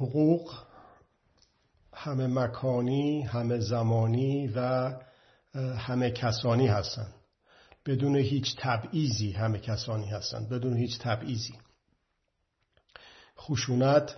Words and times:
حقوق 0.00 0.54
همه 1.94 2.26
مکانی 2.26 3.22
همه 3.22 3.58
زمانی 3.58 4.48
و 4.56 4.90
همه 5.54 6.10
کسانی 6.10 6.66
هستند. 6.66 7.14
بدون 7.86 8.16
هیچ 8.16 8.56
تبعیزی 8.58 9.32
همه 9.32 9.58
کسانی 9.58 10.06
هستند. 10.06 10.48
بدون 10.48 10.76
هیچ 10.76 10.98
تبعیزی 10.98 11.54
خشونت 13.38 14.16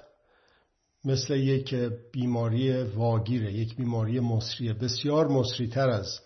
مثل 1.05 1.35
یک 1.35 1.75
بیماری 2.13 2.83
واگیره 2.83 3.53
یک 3.53 3.77
بیماری 3.77 4.21
مصریه. 4.21 4.73
بسیار 4.73 5.29
مصریتر 5.29 5.91
از 5.91 6.21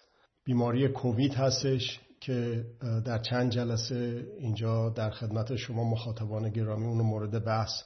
بیماری 0.45 0.89
کووید 0.89 1.35
هستش 1.35 2.01
که 2.21 2.65
در 3.05 3.19
چند 3.19 3.51
جلسه 3.51 4.27
اینجا 4.39 4.89
در 4.89 5.11
خدمت 5.11 5.57
شما 5.57 5.85
مخاطبان 5.85 6.51
گرامی 6.51 6.87
اون 6.87 7.01
مورد 7.01 7.45
بحث 7.45 7.83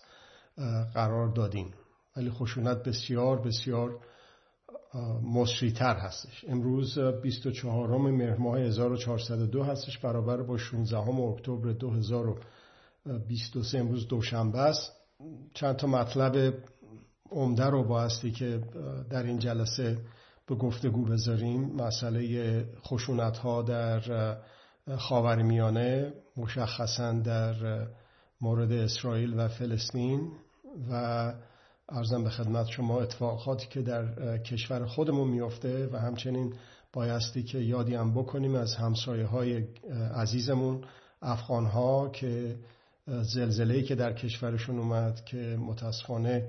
قرار 0.95 1.29
دادیم 1.29 1.75
ولی 2.17 2.31
خشونت 2.31 2.83
بسیار 2.83 3.41
بسیار 3.41 3.99
مصریتر 5.23 5.95
هستش. 5.95 6.45
امروز 6.49 6.99
24 6.99 7.99
مهر 7.99 8.37
ماه 8.37 8.59
1402 8.59 9.65
هستش. 9.65 9.99
برابر 9.99 10.43
با 10.43 10.59
16 10.59 10.99
اکتبر 10.99 11.73
2023 11.73 13.79
امروز 13.79 14.09
دوشنبه 14.09 14.59
است. 14.59 14.93
چند 15.55 15.77
تا 15.77 15.87
مطلب 15.87 16.55
عمده 17.31 17.65
رو 17.65 17.85
بایستی 17.85 18.31
که 18.31 18.61
در 19.11 19.23
این 19.23 19.39
جلسه 19.39 19.99
به 20.47 20.55
گفتگو 20.55 21.05
بذاریم. 21.05 21.65
مسئله 21.65 22.65
خشونت 22.87 23.39
ها 23.39 23.63
در 23.63 24.37
خاورمیانه 24.99 26.13
مشخصا 26.37 27.13
در 27.13 27.87
مورد 28.41 28.73
اسرائیل 28.73 29.35
و 29.37 29.49
فلسطین. 29.49 30.33
و 30.91 31.33
ارزم 31.89 32.25
به 32.25 32.31
خدمت 32.31 32.67
شما 32.67 33.01
اتفاقاتی 33.01 33.67
که 33.67 33.83
در 33.83 34.39
کشور 34.39 34.87
خودمون 34.87 35.29
میافته 35.29 35.89
و 35.93 35.97
همچنین 35.97 36.55
بایستی 36.93 37.43
که 37.43 37.59
یادی 37.59 37.95
هم 37.95 38.15
بکنیم 38.15 38.55
از 38.55 38.75
همسایه 38.75 39.27
های 39.27 39.65
عزیزمون 40.15 40.85
افغان 41.23 41.67
ها 41.67 42.09
که 42.09 42.57
زلزله 43.07 43.83
که 43.83 43.95
در 43.95 44.13
کشورشون 44.13 44.79
اومد 44.79 45.25
که 45.25 45.59
متاسفانه 45.61 46.49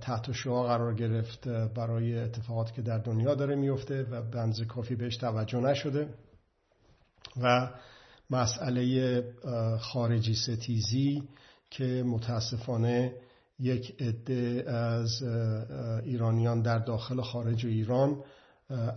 تحت 0.00 0.32
شعا 0.32 0.62
قرار 0.62 0.94
گرفت 0.94 1.48
برای 1.48 2.18
اتفاقاتی 2.18 2.72
که 2.72 2.82
در 2.82 2.98
دنیا 2.98 3.34
داره 3.34 3.54
میفته 3.54 4.02
و 4.10 4.22
بنز 4.22 4.62
کافی 4.62 4.94
بهش 4.94 5.16
توجه 5.16 5.60
نشده 5.60 6.08
و 7.42 7.70
مسئله 8.30 9.24
خارجی 9.80 10.34
ستیزی 10.34 11.22
که 11.76 12.02
متاسفانه 12.06 13.12
یک 13.58 14.02
عده 14.02 14.70
از 14.70 15.22
ایرانیان 16.04 16.62
در 16.62 16.78
داخل 16.78 17.20
خارج 17.20 17.66
ایران 17.66 18.24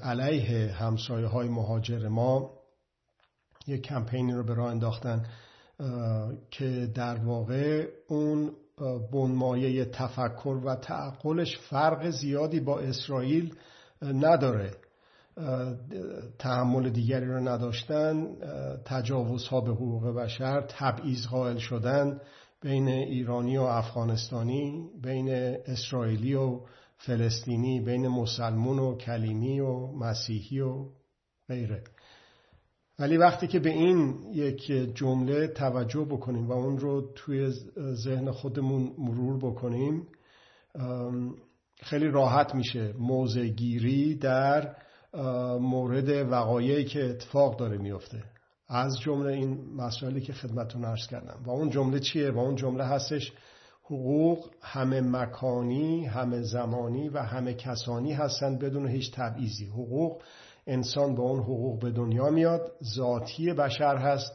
علیه 0.04 0.72
همسایه 0.72 1.28
های 1.28 1.48
مهاجر 1.48 2.08
ما 2.08 2.54
یک 3.68 3.82
کمپینی 3.82 4.34
رو 4.34 4.44
به 4.44 4.54
راه 4.54 4.72
انداختن 4.72 5.26
که 6.52 6.92
در 6.96 7.16
واقع 7.16 7.88
اون 8.08 8.52
بنمایه 9.12 9.86
تفکر 9.86 10.62
و 10.66 10.76
تعقلش 10.76 11.58
فرق 11.58 12.10
زیادی 12.10 12.60
با 12.60 12.80
اسرائیل 12.80 13.56
نداره. 14.02 14.72
تحمل 16.40 16.90
دیگری 16.90 17.26
رو 17.26 17.40
نداشتن 17.40 18.28
تجاوزها 18.86 19.62
به 19.62 19.72
حقوق 19.72 20.08
بشر 20.08 20.62
تبعیض 20.62 21.28
قائل 21.28 21.58
شدن 21.58 22.20
بین 22.62 22.88
ایرانی 22.88 23.58
و 23.58 23.62
افغانستانی 23.62 24.90
بین 25.04 25.30
اسرائیلی 25.66 26.34
و 26.34 26.60
فلسطینی 26.98 27.82
بین 27.82 28.08
مسلمون 28.08 28.80
و 28.80 28.98
کلیمی 28.98 29.60
و 29.60 29.88
مسیحی 29.88 30.60
و 30.60 30.86
غیره. 31.48 31.84
ولی 33.00 33.18
وقتی 33.18 33.48
که 33.48 33.60
به 33.60 33.70
این 33.70 34.24
یک 34.34 34.72
جمله 34.96 35.48
توجه 35.48 36.06
بکنیم 36.06 36.48
و 36.48 36.52
اون 36.52 36.78
رو 36.78 37.14
توی 37.16 37.52
ذهن 37.80 38.32
خودمون 38.32 38.94
مرور 38.98 39.38
بکنیم 39.38 40.08
خیلی 41.82 42.08
راحت 42.08 42.56
میشه 42.56 42.94
موضع 43.00 43.48
گیری 43.48 44.16
در 44.16 44.76
مورد 45.60 46.32
وقایعی 46.32 46.86
که 46.86 47.06
اتفاق 47.06 47.60
داره 47.60 47.78
میفته 47.78 48.24
از 48.70 49.00
جمله 49.00 49.34
این 49.34 49.76
مسائلی 49.76 50.22
که 50.22 50.34
خدمتون 50.34 50.86
عرض 50.86 51.08
کردم. 51.08 51.40
و 51.46 51.50
اون 51.50 51.70
جمله 51.70 52.00
چیه؟ 52.00 52.32
و 52.32 52.40
اون 52.40 52.56
جمله 52.56 52.84
هستش 52.84 53.34
حقوق 53.84 54.50
همه 54.62 55.02
مکانی 55.02 56.06
همه 56.06 56.42
زمانی 56.42 57.10
و 57.10 57.18
همه 57.20 57.54
کسانی 57.54 58.14
هستند 58.14 58.60
بدون 58.60 58.88
هیچ 58.88 59.12
تبعیضی. 59.14 59.66
حقوق 59.66 60.22
انسان 60.68 61.16
با 61.16 61.24
اون 61.24 61.40
حقوق 61.40 61.80
به 61.80 61.92
دنیا 61.92 62.30
میاد 62.30 62.72
ذاتی 62.96 63.54
بشر 63.54 63.98
هست 63.98 64.34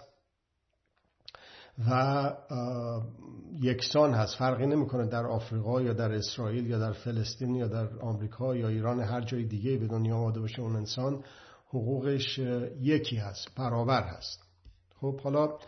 و 1.90 2.32
یکسان 3.60 4.14
هست. 4.14 4.36
فرقی 4.36 4.66
نمی‌کنه 4.66 5.06
در 5.06 5.26
آفریقا 5.26 5.82
یا 5.82 5.92
در 5.92 6.12
اسرائیل 6.12 6.66
یا 6.66 6.78
در 6.78 6.92
فلسطین 6.92 7.54
یا 7.54 7.68
در 7.68 7.88
آمریکا 8.00 8.56
یا 8.56 8.68
ایران 8.68 9.00
هر 9.00 9.20
جای 9.20 9.44
دیگه 9.44 9.76
به 9.76 9.86
دنیا 9.86 10.16
آماده 10.16 10.40
باشه 10.40 10.62
اون 10.62 10.76
انسان. 10.76 11.24
حقوقش 11.72 12.38
یکی 12.80 13.16
هست 13.16 13.48
برابر 13.56 14.02
هست. 14.02 14.42
خب 15.00 15.20
حالا 15.20 15.58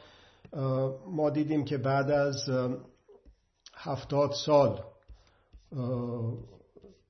ما 1.07 1.31
دیدیم 1.31 1.65
که 1.65 1.79
بعد 1.79 2.11
از 2.11 2.37
هفتاد 3.75 4.33
سال 4.47 4.85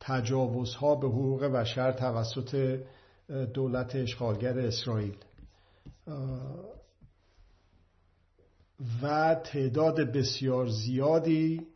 تجاوزها 0.01 0.95
به 0.95 1.09
حقوق 1.09 1.45
بشر 1.45 1.93
توسط 1.93 2.81
دولت 3.55 3.97
اشغالگر 3.97 4.59
اسرائیل 4.59 5.17
و 9.03 9.35
تعداد 9.35 10.01
بسیار 10.01 10.67
زیادی 10.67 11.67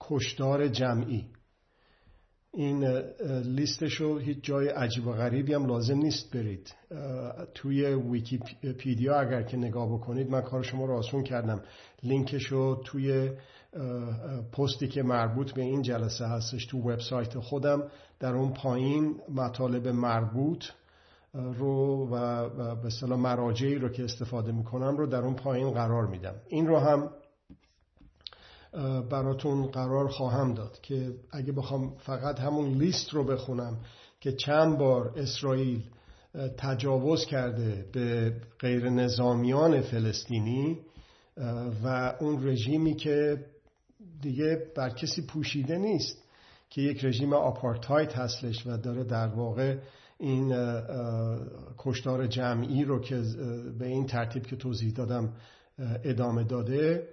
کشتار 0.00 0.68
جمعی. 0.68 1.26
این 2.54 2.84
لیستشو 3.44 4.18
هیچ 4.18 4.38
جای 4.42 4.68
عجیب 4.68 5.06
و 5.06 5.12
غریبی 5.12 5.54
هم 5.54 5.66
لازم 5.66 5.96
نیست 5.98 6.36
برید. 6.36 6.74
توی 7.54 7.84
ویکیپیدیا 7.84 9.20
اگر 9.20 9.42
که 9.42 9.56
نگاه 9.56 9.94
بکنید 9.94 10.30
من 10.30 10.40
کار 10.40 10.62
شما 10.62 10.84
رو 10.84 10.94
آسون 10.94 11.22
کردم. 11.22 11.62
لینکشو 12.02 12.82
توی 12.84 13.30
پستی 14.52 14.88
که 14.88 15.02
مربوط 15.02 15.52
به 15.52 15.62
این 15.62 15.82
جلسه 15.82 16.26
هستش 16.26 16.66
تو 16.66 16.78
وبسایت 16.78 17.38
خودم 17.38 17.82
در 18.20 18.34
اون 18.34 18.52
پایین 18.52 19.16
مطالب 19.34 19.88
مربوط 19.88 20.64
رو 21.34 22.08
و 22.12 22.48
به 22.74 22.90
صلاح 22.90 23.18
مراجعی 23.18 23.74
رو 23.74 23.88
که 23.88 24.04
استفاده 24.04 24.52
می‌کنم 24.52 24.96
رو 24.96 25.06
در 25.06 25.20
اون 25.20 25.34
پایین 25.34 25.70
قرار 25.70 26.06
میدم. 26.06 26.34
این 26.48 26.66
رو 26.66 26.78
هم 26.78 27.10
براتون 29.10 29.66
قرار 29.66 30.08
خواهم 30.08 30.54
داد 30.54 30.80
که 30.80 31.14
اگه 31.30 31.52
بخوام 31.52 31.96
فقط 31.98 32.40
همون 32.40 32.68
لیست 32.68 33.14
رو 33.14 33.24
بخونم 33.24 33.76
که 34.20 34.32
چند 34.32 34.78
بار 34.78 35.12
اسرائیل 35.16 35.82
تجاوز 36.58 37.24
کرده 37.24 37.84
به 37.92 38.36
غیر 38.58 38.90
نظامیان 38.90 39.80
فلسطینی 39.80 40.78
و 41.84 42.14
اون 42.20 42.48
رژیمی 42.48 42.94
که 42.94 43.44
دیگه 44.22 44.66
بر 44.76 44.90
کسی 44.90 45.26
پوشیده 45.26 45.78
نیست 45.78 46.24
که 46.70 46.82
یک 46.82 47.04
رژیم 47.04 47.32
آپارتاید 47.32 48.12
هستش 48.12 48.66
و 48.66 48.76
داره 48.76 49.04
در 49.04 49.26
واقع 49.26 49.76
این 50.18 50.54
کشتار 51.78 52.26
جمعی 52.26 52.84
رو 52.84 53.00
که 53.00 53.22
به 53.78 53.86
این 53.86 54.06
ترتیب 54.06 54.46
که 54.46 54.56
توضیح 54.56 54.92
دادم 54.92 55.32
ادامه 56.04 56.44
داده. 56.44 57.08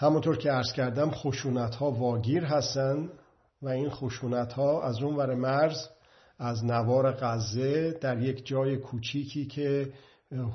همونطور 0.00 0.36
که 0.36 0.50
عرض 0.50 0.72
کردم 0.72 1.10
خشونت 1.10 1.74
ها 1.74 1.90
واگیر 1.90 2.44
هستن 2.44 3.08
و 3.62 3.68
این 3.68 3.90
خشونت 3.90 4.52
ها 4.52 4.82
از 4.82 5.02
اون 5.02 5.16
ور 5.16 5.34
مرز 5.34 5.88
از 6.38 6.64
نوار 6.64 7.12
غزه 7.12 7.90
در 8.00 8.22
یک 8.22 8.46
جای 8.46 8.76
کوچیکی 8.76 9.46
که 9.46 9.92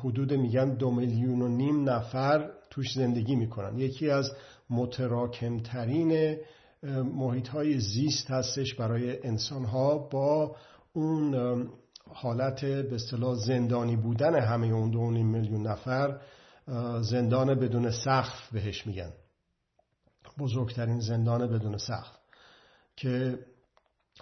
حدود 0.04 0.34
میگن 0.34 0.76
دو 0.76 0.92
میلیون 0.92 1.42
و 1.42 1.48
نیم 1.48 1.90
نفر 1.90 2.50
توش 2.70 2.94
زندگی 2.94 3.36
می‌کنن. 3.36 3.80
یکی 3.80 4.10
از 4.10 4.32
متراکمترین 4.70 6.38
محیط 7.16 7.48
های 7.48 7.80
زیست 7.80 8.32
هستش 8.32 8.76
برای 8.76 9.28
انسان 9.28 9.66
ها 9.66 9.98
با 9.98 10.56
اون 10.94 11.36
حالت 12.14 12.66
به 12.66 12.96
اصطلاح 12.96 13.36
زندانی 13.36 13.96
بودن 13.96 14.36
همه 14.36 14.68
اون 14.68 14.92
دو 14.92 15.02
میلیون 15.02 15.68
نفر 15.68 16.20
زندان 17.02 17.56
بدون 17.60 17.92
سقف 17.92 18.52
بهش 18.52 18.88
میگن. 18.88 19.12
بزرگترین 20.40 21.00
زندان 21.00 21.48
بدون 21.48 21.78
سقف 21.78 22.18
که 22.96 23.40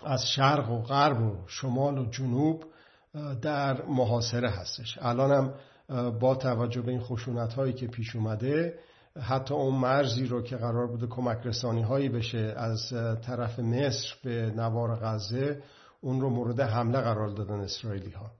از 0.05 0.27
شرق 0.27 0.71
و 0.71 0.81
غرب 0.81 1.21
و 1.21 1.37
شمال 1.47 1.97
و 1.97 2.05
جنوب 2.05 2.63
در 3.41 3.85
محاصره 3.85 4.49
هستش. 4.49 4.97
الانم 5.01 5.53
با 6.19 6.35
توجه 6.35 6.81
به 6.81 6.91
این 6.91 7.01
خشونت 7.01 7.53
هایی 7.53 7.73
که 7.73 7.87
پیش 7.87 8.15
اومده 8.15 8.79
حتی 9.19 9.53
اون 9.53 9.75
مرزی 9.75 10.25
رو 10.25 10.41
که 10.41 10.57
قرار 10.57 10.87
بوده 10.87 11.07
کمک 11.07 11.37
رسانی 11.45 11.81
هایی 11.81 12.09
بشه 12.09 12.53
از 12.57 12.93
طرف 13.21 13.59
مصر 13.59 14.15
به 14.23 14.51
نوار 14.55 14.95
غزه 14.95 15.61
اون 16.01 16.21
رو 16.21 16.29
مورد 16.29 16.59
حمله 16.59 17.01
قرار 17.01 17.29
دادن 17.29 17.59
اسرائیلی 17.59 18.11
ها 18.11 18.31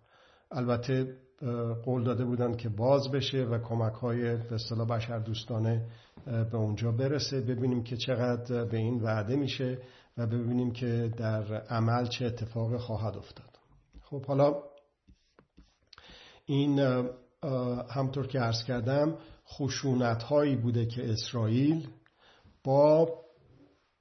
البته 0.52 1.18
قول 1.86 2.04
داده 2.04 2.26
بودن 2.26 2.56
که 2.56 2.70
باز 2.70 3.12
بشه 3.12 3.44
و 3.44 3.60
کمک 3.60 3.94
های 3.94 4.36
به 4.36 4.56
اصطلاح 4.56 4.88
بشر 4.88 5.20
دوستانه 5.20 5.86
به 6.26 6.56
اونجا 6.56 6.92
برسه. 6.92 7.42
ببینیم 7.42 7.84
که 7.84 7.98
چقدر 7.98 8.66
به 8.66 8.78
این 8.78 9.02
وعده 9.02 9.36
میشه 9.36 9.78
و 10.18 10.28
ببینیم 10.28 10.72
که 10.72 11.12
در 11.18 11.54
عمل 11.54 12.08
چه 12.08 12.26
اتفاق 12.26 12.78
خواهد 12.78 13.18
افتاد. 13.18 13.50
خب 14.02 14.26
حالا 14.26 14.64
این 16.46 16.80
همطور 17.90 18.28
که 18.28 18.40
عرض 18.40 18.64
کردم 18.64 19.18
خشونت 19.48 20.24
هایی 20.24 20.56
بوده 20.56 20.86
که 20.86 21.12
اسرائیل 21.12 21.88
با 22.64 23.10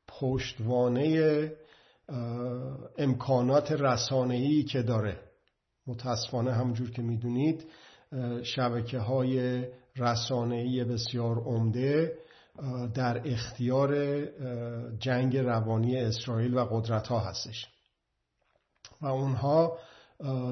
پشتوانه 0.08 1.52
امکانات 2.98 3.72
رسانه‌ای 3.72 4.62
که 4.62 4.82
داره 4.82 5.29
متاسفانه 5.90 6.52
همونجور 6.52 6.90
که 6.90 7.02
می‌دونید 7.02 7.66
شبکه 8.42 8.98
های 8.98 9.64
رسانه‌ای 9.96 10.84
بسیار 10.84 11.38
عمده 11.38 12.12
در 12.94 13.22
اختیار 13.24 14.20
جنگ 14.98 15.36
روانی 15.36 15.96
اسرائیل 15.96 16.54
و 16.54 16.64
قدرت 16.64 17.08
ها 17.08 17.18
هستش. 17.18 17.66
و 19.00 19.06
اونها 19.06 19.78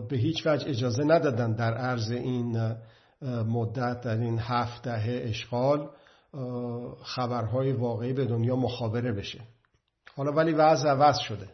به 0.09 0.17
هیچ 0.17 0.47
وجه 0.47 0.69
اجازه 0.69 1.05
ندادن 1.05 1.53
در 1.53 1.75
عرض 1.75 2.11
این 2.11 2.75
مدت 3.23 4.01
در 4.01 4.17
این 4.17 4.39
هفت 4.39 4.83
دهه 4.83 5.23
اشغال 5.25 5.91
خبرهای 7.03 7.73
واقعی 7.73 8.13
به 8.13 8.25
دنیا 8.25 8.57
مخابره 8.57 9.13
بشه. 9.13 9.41
حالا 10.17 10.33
ولی 10.33 10.53
وضع 10.53 10.89
عوض 10.89 11.19
شده. 11.19 11.49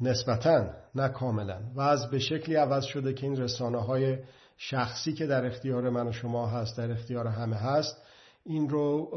نسبتا 0.00 0.70
نه 0.94 1.08
کاملا. 1.08 1.60
وضع 1.76 2.10
به 2.10 2.18
شکلی 2.18 2.54
عوض 2.54 2.84
شده 2.84 3.14
که 3.14 3.26
این 3.26 3.36
رسانه 3.36 3.78
های 3.78 4.18
شخصی 4.56 5.12
که 5.12 5.26
در 5.26 5.46
اختیار 5.46 5.90
من 5.90 6.08
و 6.08 6.12
شما 6.12 6.46
هست 6.46 6.78
در 6.78 6.90
اختیار 6.90 7.26
همه 7.26 7.56
هست 7.56 8.02
این 8.44 8.68
رو 8.68 9.10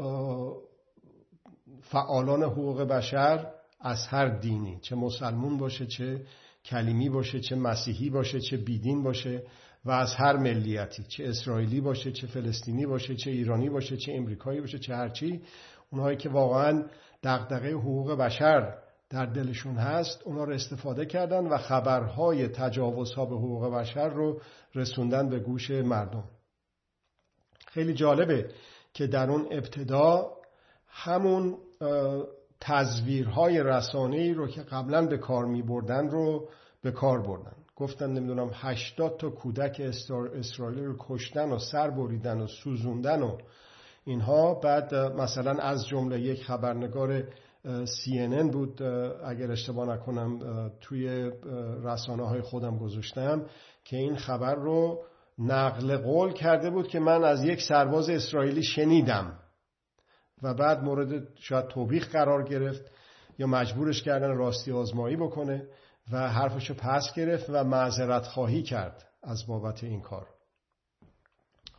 فعالان 1.82 2.42
حقوق 2.42 2.82
بشر 2.82 3.46
از 3.80 4.06
هر 4.06 4.28
دینی 4.28 4.78
چه 4.82 4.96
مسلمون 4.96 5.58
باشه 5.58 5.86
چه 5.86 6.22
کلیمی 6.64 7.08
باشه 7.08 7.40
چه 7.40 7.56
مسیحی 7.56 8.10
باشه 8.10 8.40
چه 8.40 8.56
بیدین 8.56 9.02
باشه 9.02 9.42
و 9.84 9.90
از 9.90 10.14
هر 10.14 10.36
ملیتی 10.36 11.02
چه 11.02 11.28
اسرائیلی 11.28 11.80
باشه 11.80 12.12
چه 12.12 12.26
فلسطینی 12.26 12.86
باشه 12.86 13.16
چه 13.16 13.30
ایرانی 13.30 13.70
باشه 13.70 13.96
چه 13.96 14.12
امریکایی 14.12 14.60
باشه 14.60 14.78
چه 14.78 14.94
هرچی 14.94 15.42
اونهایی 15.90 16.16
که 16.16 16.28
واقعا 16.28 16.84
دغدغه 17.22 17.72
حقوق 17.72 18.12
بشر 18.12 18.74
در 19.10 19.26
دلشون 19.26 19.74
هست 19.74 20.22
اونا 20.24 20.44
رو 20.44 20.52
استفاده 20.52 21.06
کردن 21.06 21.46
و 21.46 21.58
خبرهای 21.58 22.48
تجاوزها 22.48 23.26
به 23.26 23.36
حقوق 23.36 23.74
بشر 23.74 24.08
رو 24.08 24.40
رسوندن 24.74 25.28
به 25.28 25.38
گوش 25.38 25.70
مردم. 25.70 26.24
خیلی 27.66 27.94
جالبه 27.94 28.50
که 28.94 29.06
در 29.06 29.30
اون 29.30 29.46
ابتدا 29.50 30.32
همون 30.88 31.58
تزویرهای 32.60 33.62
رسانه‌ای 33.62 34.34
رو 34.34 34.46
که 34.46 34.62
قبلا 34.62 35.06
به 35.06 35.18
کار 35.18 35.44
می 35.44 35.62
بردن 35.62 36.08
رو 36.08 36.48
به 36.82 36.90
کار 36.90 37.22
بردن. 37.22 37.56
گفتن 37.76 38.12
نمی‌دونم 38.12 38.50
80 38.54 39.16
تا 39.16 39.30
کودک 39.30 39.80
اسرائیل 40.34 40.84
رو 40.84 40.96
کشتن 40.98 41.52
و 41.52 41.58
سر 41.58 41.90
بریدن 41.90 42.40
و 42.40 42.46
سوزوندن 42.46 43.22
و 43.22 43.38
اینها. 44.04 44.54
بعد 44.54 44.94
مثلا 44.94 45.52
از 45.52 45.86
جمله 45.86 46.20
یک 46.20 46.44
خبرنگار 46.44 47.24
CNN 47.64 48.50
بود 48.50 48.82
اگر 49.24 49.52
اشتباه 49.52 49.88
نکنم 49.88 50.38
توی 50.80 51.30
رسانه 51.84 52.28
های 52.28 52.40
خودم 52.40 52.78
گذاشتم 52.78 53.46
که 53.84 53.96
این 53.96 54.16
خبر 54.16 54.54
رو 54.54 55.04
نقل 55.38 55.96
قول 55.96 56.32
کرده 56.32 56.70
بود 56.70 56.88
که 56.88 57.00
من 57.00 57.24
از 57.24 57.44
یک 57.44 57.62
سرباز 57.62 58.08
اسرائیلی 58.08 58.62
شنیدم 58.62 59.38
و 60.42 60.54
بعد 60.54 60.82
مورد 60.82 61.36
شاید 61.38 61.68
توبیخ 61.68 62.08
قرار 62.08 62.44
گرفت 62.44 62.90
یا 63.38 63.46
مجبورش 63.46 64.02
کردن 64.02 64.36
راستی 64.36 64.72
آزمایی 64.72 65.16
بکنه 65.16 65.68
و 66.12 66.28
حرفشو 66.28 66.74
پس 66.74 67.14
گرفت 67.16 67.50
و 67.50 67.64
معذرت 67.64 68.26
خواهی 68.26 68.62
کرد 68.62 69.08
از 69.22 69.46
بابت 69.46 69.84
این 69.84 70.00
کار. 70.00 70.26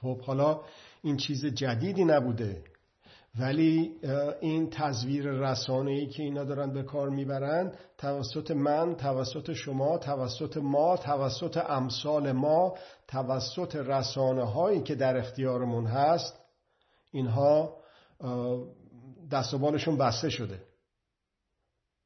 خب 0.01 0.21
حالا 0.21 0.61
این 1.03 1.17
چیز 1.17 1.45
جدیدی 1.45 2.05
نبوده. 2.05 2.63
ولی 3.39 3.95
این 4.41 4.69
تصویر 4.69 5.25
رسانه 5.25 5.91
ای 5.91 6.07
که 6.07 6.23
اینا 6.23 6.43
دارن 6.43 6.73
به 6.73 6.83
کار 6.83 7.09
می‌برن 7.09 7.71
توسط 7.97 8.51
من 8.51 8.95
توسط 8.95 9.53
شما 9.53 9.97
توسط 9.97 10.57
ما 10.57 10.97
توسط 10.97 11.57
امثال 11.57 12.31
ما 12.31 12.77
توسط 13.07 13.75
رسانه 13.75 14.43
هایی 14.43 14.81
که 14.81 14.95
در 14.95 15.17
اختیارمون 15.17 15.85
هست 15.85 16.39
اینها 17.11 17.77
دست 19.31 19.53
و 19.53 19.57
بالشون 19.57 19.97
بسته 19.97 20.29
شده. 20.29 20.63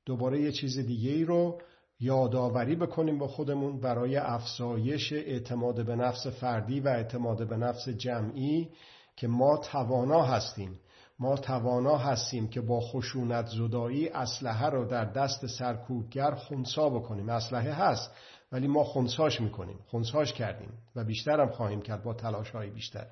دوباره 0.06 0.42
یه 0.42 0.52
چیز 0.52 0.80
دیگه 0.80 1.12
ای 1.12 1.24
رو 1.24 1.62
یادآوری 2.00 2.76
بکنیم 2.76 3.18
با 3.18 3.28
خودمون 3.28 3.80
برای 3.80 4.18
افزایش 4.18 5.14
اعتماد 5.14 5.86
به 5.86 5.96
نفس 5.96 6.28
فردی 6.28 6.80
و 6.80 6.88
اعتماد 6.88 7.48
به 7.48 7.58
نفس 7.58 7.90
جمعی 7.90 8.70
که 9.16 9.28
ما 9.28 9.58
توانا 9.58 10.22
هستیم. 10.22 10.80
ما 11.20 11.38
توانا 11.38 11.98
هستیم 11.98 12.48
که 12.48 12.62
با 12.62 12.80
خشونت 12.80 13.46
زدایی 13.46 14.10
اسلحه 14.10 14.70
رو 14.70 14.86
در 14.86 15.06
دست 15.06 15.48
سرکوبگر 15.48 16.32
خونسا 16.32 16.90
بکنیم. 16.90 17.30
اسلحه 17.30 17.74
هست 17.74 18.12
ولی 18.52 18.68
ما 18.68 18.84
خونساش 18.84 19.42
می‌کنیم. 19.42 19.80
خونساش 19.88 20.34
کردیم 20.34 20.70
و 20.96 21.04
بیشتر 21.04 21.42
هم 21.42 21.50
خواهیم 21.50 21.82
کرد 21.82 22.04
با 22.04 22.14
تلاش 22.14 22.50
های 22.50 22.70
بیشتر. 22.70 23.08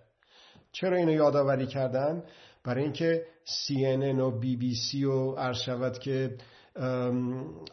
چرا 0.71 0.97
اینو 0.97 1.11
یادآوری 1.11 1.67
کردم 1.67 2.23
برای 2.63 2.83
اینکه 2.83 3.25
CNN 3.45 4.19
و 4.19 4.41
BBC 4.41 5.03
و 5.03 5.35
عرض 5.35 5.57
شود 5.57 5.99
که 5.99 6.37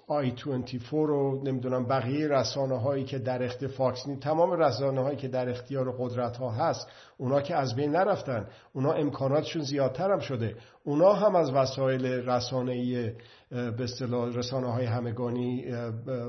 i24 0.06 1.08
رو 1.08 1.42
نمی‌دونم 1.44 1.86
بقیه 1.86 2.28
رسانه 2.28 2.80
هایی 2.80 3.04
که 3.04 3.18
در 3.18 3.42
اختیار 3.42 3.70
Fox 3.70 4.06
تمام 4.20 4.52
رسانه 4.52 5.00
هایی 5.00 5.16
که 5.16 5.28
در 5.28 5.48
اختیار 5.48 5.94
قدرت 5.98 6.36
ها 6.36 6.50
هست 6.50 6.88
اونا 7.18 7.40
که 7.40 7.56
از 7.56 7.76
بین 7.76 7.90
نرفتن. 7.90 8.46
اونا 8.72 8.92
امکاناتشون 8.92 9.62
زیادتر 9.62 10.12
هم 10.12 10.18
شده. 10.18 10.56
اونا 10.84 11.12
هم 11.12 11.36
از 11.36 11.50
وسایل 11.50 12.06
رسانه 12.06 12.72
ای 12.72 13.12
به 13.50 13.84
اصطلاح 13.84 14.36
رسانه 14.36 14.72
های 14.72 14.86
همگانی 14.86 15.64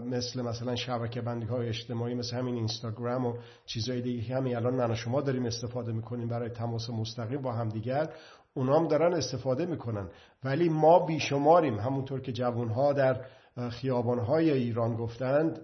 مثل 0.05 0.41
مثلا 0.41 0.75
شبکه 0.75 1.21
بندی 1.21 1.45
های 1.45 1.67
اجتماعی 1.67 2.15
مثل 2.15 2.37
همین 2.37 2.55
اینستاگرام 2.55 3.25
و 3.25 3.33
چیزهای 3.65 4.01
دیگه 4.01 4.35
همین 4.35 4.55
الان 4.55 4.75
من 4.75 4.91
و 4.91 4.95
شما 4.95 5.21
داریم 5.21 5.45
استفاده 5.45 5.91
می‌کنیم 5.91 6.27
برای 6.27 6.49
تماس 6.49 6.89
مستقیم 6.89 7.41
با 7.41 7.51
همدیگر. 7.51 8.09
اونام 8.53 8.87
دارن 8.87 9.13
استفاده 9.13 9.65
می‌کنن. 9.65 10.09
ولی 10.43 10.69
ما 10.69 11.05
بیشماریم. 11.05 11.79
همونطور 11.79 12.21
که 12.21 12.31
جوانها 12.31 12.93
در 12.93 13.25
خیابانهای 13.69 14.51
ایران 14.51 14.95
گفتند 14.95 15.61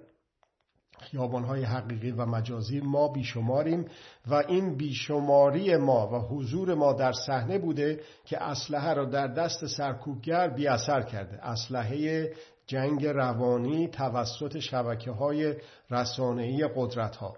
خیابانهای 1.00 1.64
حقیقی 1.64 2.12
و 2.12 2.26
مجازی 2.26 2.80
ما 2.80 3.08
بیشماریم 3.08 3.86
و 4.28 4.34
این 4.48 4.76
بیشماری 4.76 5.78
ما 5.78 6.08
و 6.08 6.16
حضور 6.16 6.74
ما 6.74 6.94
در 6.94 7.12
صحنه 7.12 7.60
بوده 7.60 8.02
که 8.26 8.44
اسلحه 8.44 8.94
را 8.94 9.06
در 9.06 9.28
دست 9.28 9.66
سرکوبگر 9.66 10.50
بی 10.50 10.68
اثر 10.68 11.02
کرده. 11.02 11.46
اسلحه 11.46 12.30
جنگ 12.68 13.06
روانی 13.06 13.88
توسط 13.88 14.60
شبکه 14.60 15.12
های 15.12 15.56
رسانه‌ای 15.90 16.70
قدرت 16.76 17.16
ها 17.16 17.38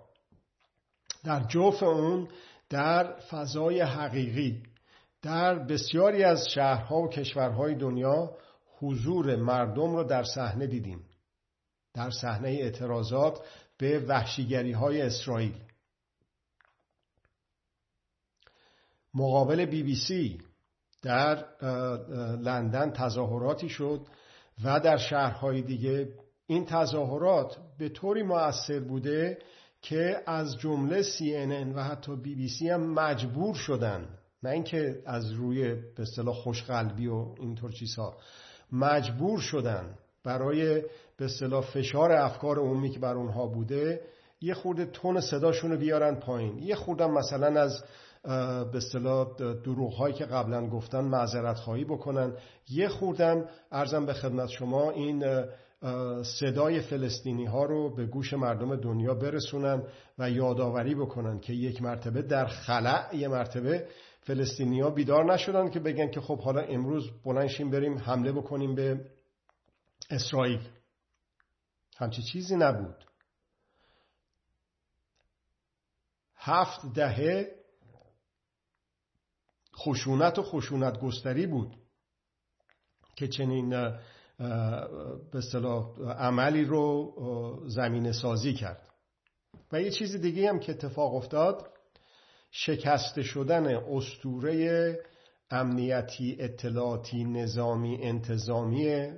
در 1.24 1.44
جوف 1.44 1.84
اون 1.84 2.27
در 2.70 3.13
فضای 3.32 3.82
حقیقی 3.82 4.63
در 5.22 5.60
بسیاری 5.60 6.24
از 6.24 6.48
شهرها 6.50 6.98
و 7.02 7.10
کشورهای 7.10 7.76
دنیا 7.76 8.38
حضور 8.80 9.36
مردم 9.36 9.96
را 9.96 10.04
در 10.04 10.24
صحنه 10.24 10.68
دیدیم. 10.68 11.06
در 11.94 12.10
صحنه 12.10 12.50
اعتراضات 12.50 13.40
به 13.78 14.00
وحشیگری 14.00 14.72
های 14.72 15.02
اسرائیل. 15.02 15.56
مقابل 19.14 19.66
بی 19.66 19.84
بی 19.84 19.96
سی 19.96 20.42
در 21.02 21.46
لندن 22.36 22.92
تظاهراتی 22.92 23.70
شد 23.70 24.08
و 24.64 24.80
در 24.80 24.98
شهرهای 24.98 25.62
دیگه 25.62 26.14
این 26.48 26.66
تظاهرات 26.66 27.58
به 27.78 27.90
طوری 27.90 28.24
مؤثر 28.24 28.80
بوده 28.80 29.38
که 29.82 30.24
از 30.28 30.58
جمله 30.58 31.04
CNN 31.04 31.76
و 31.76 31.84
حتی 31.84 32.16
بی 32.16 32.36
بی 32.36 32.50
سی 32.50 32.70
هم 32.70 32.94
مجبور 32.94 33.56
شدن 33.56 34.19
نه 34.43 34.50
اینکه 34.50 35.01
از 35.05 35.31
روی 35.31 35.75
به 35.75 36.01
اصطلاح 36.01 36.36
خوشقلبی 36.36 37.08
و 37.08 37.25
اینطور 37.39 37.72
چیزها. 37.72 38.17
مجبور 38.72 39.39
شدن 39.39 39.96
برای 40.24 40.81
به 41.17 41.25
اصطلاح 41.25 41.65
فشار 41.65 42.12
افکار 42.12 42.60
عمومی 42.60 42.89
که 42.89 43.00
بر 43.00 43.13
اونها 43.13 43.48
بوده 43.48 44.01
یه 44.41 44.53
خورده 44.53 44.86
تون 44.86 45.22
صداشون 45.22 45.72
رو 45.72 45.77
بیارن 45.77 46.15
پایین. 46.15 46.58
یه 46.58 46.75
خورده 46.75 47.08
مثلا 47.08 47.62
از 47.62 47.84
به 48.72 48.77
اصطلاح 48.77 49.27
دروغ 49.63 49.93
هایی 49.93 50.13
که 50.13 50.25
قبلا 50.25 50.69
گفتن 50.69 51.01
معذرت 51.01 51.58
خواهی 51.58 51.84
بکنن. 51.84 52.34
یه 52.69 52.88
خوردم 52.88 53.46
ارزم 53.72 54.05
به 54.05 54.13
خدمت 54.13 54.50
شما 54.50 54.91
این 54.91 55.46
صدای 56.24 56.81
فلسطینی 56.81 57.46
ها 57.46 57.65
رو 57.65 57.96
به 57.96 58.05
گوش 58.05 58.34
مردم 58.34 58.75
دنیا 58.75 59.13
برسونن 59.13 59.84
و 60.19 60.29
یادآوری 60.29 60.96
بکنن 60.96 61.39
که 61.39 61.53
یک 61.53 61.81
مرتبه 61.81 62.22
در 62.22 62.46
خلع 62.46 63.15
یه 63.15 63.27
مرتبه 63.27 63.88
فلسطینی 64.29 64.81
ها 64.81 64.89
بیدار 64.89 65.33
نشدن 65.33 65.69
که 65.69 65.79
بگن 65.79 66.12
که 66.12 66.21
خب 66.21 66.39
حالا 66.39 66.62
امروز 66.62 67.24
بلنشیم 67.25 67.69
بریم 67.69 67.98
حمله 67.98 68.31
بکنیم 68.31 68.75
به 68.75 69.12
اسرائیل. 70.09 70.69
همچی 71.98 72.21
چیزی 72.21 72.55
نبود. 72.55 73.05
هفت 76.36 76.93
دهه 76.93 77.55
خشونت 79.77 80.39
و 80.39 80.43
خشونت 80.43 81.00
گستری 81.00 81.48
بود 81.48 81.75
که 83.15 83.27
چنین 83.27 83.69
به 84.39 85.38
اصطلاح 85.38 86.00
عملی 86.12 86.65
رو 86.65 87.13
زمین 87.67 88.12
سازی 88.12 88.53
کرد. 88.53 88.89
و 89.71 89.81
یه 89.81 89.91
چیز 89.91 90.15
دیگه 90.15 90.50
هم 90.50 90.59
که 90.59 90.71
اتفاق 90.71 91.15
افتاد 91.15 91.78
شکست 92.51 93.22
شدن 93.22 93.75
استوره 93.75 95.00
امنیتی 95.51 96.38
اطلاعاتی 96.39 97.24
نظامی 97.24 98.03
انتظامی 98.03 99.12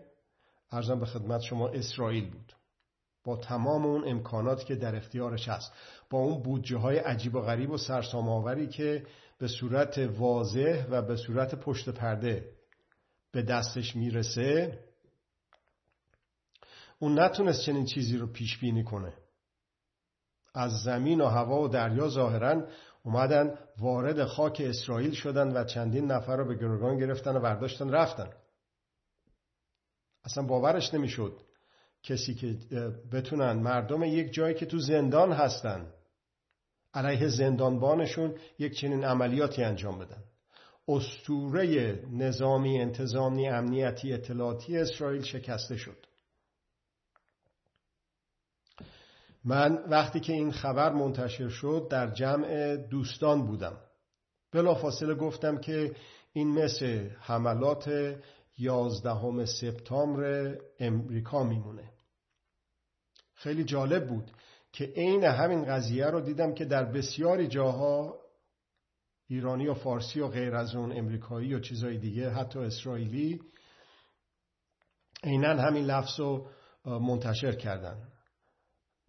ارزم 0.72 1.00
به 1.00 1.06
خدمت 1.06 1.42
شما 1.42 1.70
اسرائیل 1.70 2.30
بود. 2.30 2.54
با 3.24 3.38
تمام 3.38 3.86
اون 3.86 4.08
امکانات 4.08 4.66
که 4.66 4.76
در 4.76 4.96
اختیارش 4.96 5.50
هست. 5.50 5.74
با 6.10 6.20
اون 6.20 6.44
بودجه 6.44 6.78
های 6.78 6.98
عجیب 6.98 7.36
و 7.36 7.42
غریب 7.42 7.72
و 7.72 7.78
سرسام 7.78 8.30
آوری 8.30 8.68
که 8.68 9.06
به 9.40 9.48
صورت 9.48 9.98
واضح 9.98 10.86
و 10.90 11.02
به 11.02 11.16
صورت 11.16 11.56
پشت 11.56 11.90
پرده 11.90 12.52
به 13.32 13.42
دستش 13.42 13.96
می‌رسه 13.96 14.80
اون 17.00 17.20
نتونست 17.20 17.62
چنین 17.62 17.86
چیزی 17.86 18.18
رو 18.18 18.28
پیش 18.28 18.60
بینی 18.60 18.84
کنه. 18.84 19.14
از 20.54 20.72
زمین 20.84 21.22
و 21.22 21.26
هوا 21.26 21.62
و 21.62 21.68
دریا 21.68 22.08
ظاهرا 22.08 22.68
اومدن 23.04 23.58
وارد 23.80 24.26
خاک 24.26 24.62
اسرائیل 24.66 25.12
شدن 25.12 25.58
و 25.58 25.64
چندین 25.64 26.12
نفر 26.12 26.36
رو 26.36 26.48
به 26.48 26.56
گروگان 26.56 26.98
گرفتن 26.98 27.36
و 27.36 27.40
برداشتن 27.40 27.90
رفتن. 27.90 28.30
اصلا 30.24 30.44
باورش 30.44 30.94
نمی‌شد 30.94 31.42
کسی 32.04 32.34
که 32.34 32.58
بتونن 33.12 33.52
مردم 33.52 34.04
یک 34.04 34.34
جایی 34.34 34.56
که 34.56 34.66
تو 34.66 34.80
زندان 34.80 35.32
هستن 35.34 35.94
علیه 36.94 37.28
زندانبانشون 37.28 38.36
یک 38.60 38.74
چنین 38.74 39.04
عملیاتی 39.04 39.64
انجام 39.64 40.00
بدن. 40.00 40.24
استوره 40.88 42.00
نظامی 42.12 42.82
انتظامی 42.82 43.50
امنیتی 43.50 44.14
اطلاعاتی 44.14 44.78
اسرائیل 44.78 45.22
شکسته 45.22 45.78
شد. 45.78 46.06
من 49.46 49.84
وقتی 49.90 50.20
که 50.20 50.34
این 50.34 50.52
خبر 50.52 50.94
منتشر 50.94 51.50
شد 51.50 51.88
در 51.90 52.12
جمع 52.12 52.76
دوستان 52.76 53.48
بودم. 53.48 53.78
بلافاصله 54.52 55.16
گفتم 55.16 55.58
که 55.58 55.96
این 56.34 56.48
مثل 56.48 57.10
حملات 57.20 58.16
یازدهم 58.58 59.46
سپتامبر 59.46 60.58
امریکا 60.80 61.44
میمونه. 61.44 61.92
خیلی 63.34 63.64
جالب 63.64 64.08
بود 64.08 64.32
که 64.74 64.86
عین 64.96 65.24
همین 65.24 65.66
قضیه 65.66 66.06
رو 66.06 66.22
دیدم 66.22 66.54
که 66.54 66.66
در 66.66 66.84
بسیاری 66.84 67.48
جاها 67.48 68.22
ایرانی 69.28 69.68
و 69.68 69.74
فارسی 69.74 70.20
و 70.20 70.28
غیر 70.28 70.56
از 70.56 70.76
اون 70.76 70.98
امریکایی 70.98 71.54
و 71.54 71.60
چیزای 71.60 71.98
دیگه 71.98 72.30
حتی 72.30 72.60
اسرائیلی 72.60 73.42
عینا 75.24 75.62
همین 75.62 75.86
لفظ 75.86 76.20
رو 76.20 76.48
منتشر 76.86 77.52
کردن. 77.52 78.11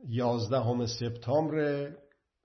یازدهم 0.09 0.87
سپتامبر 0.87 1.93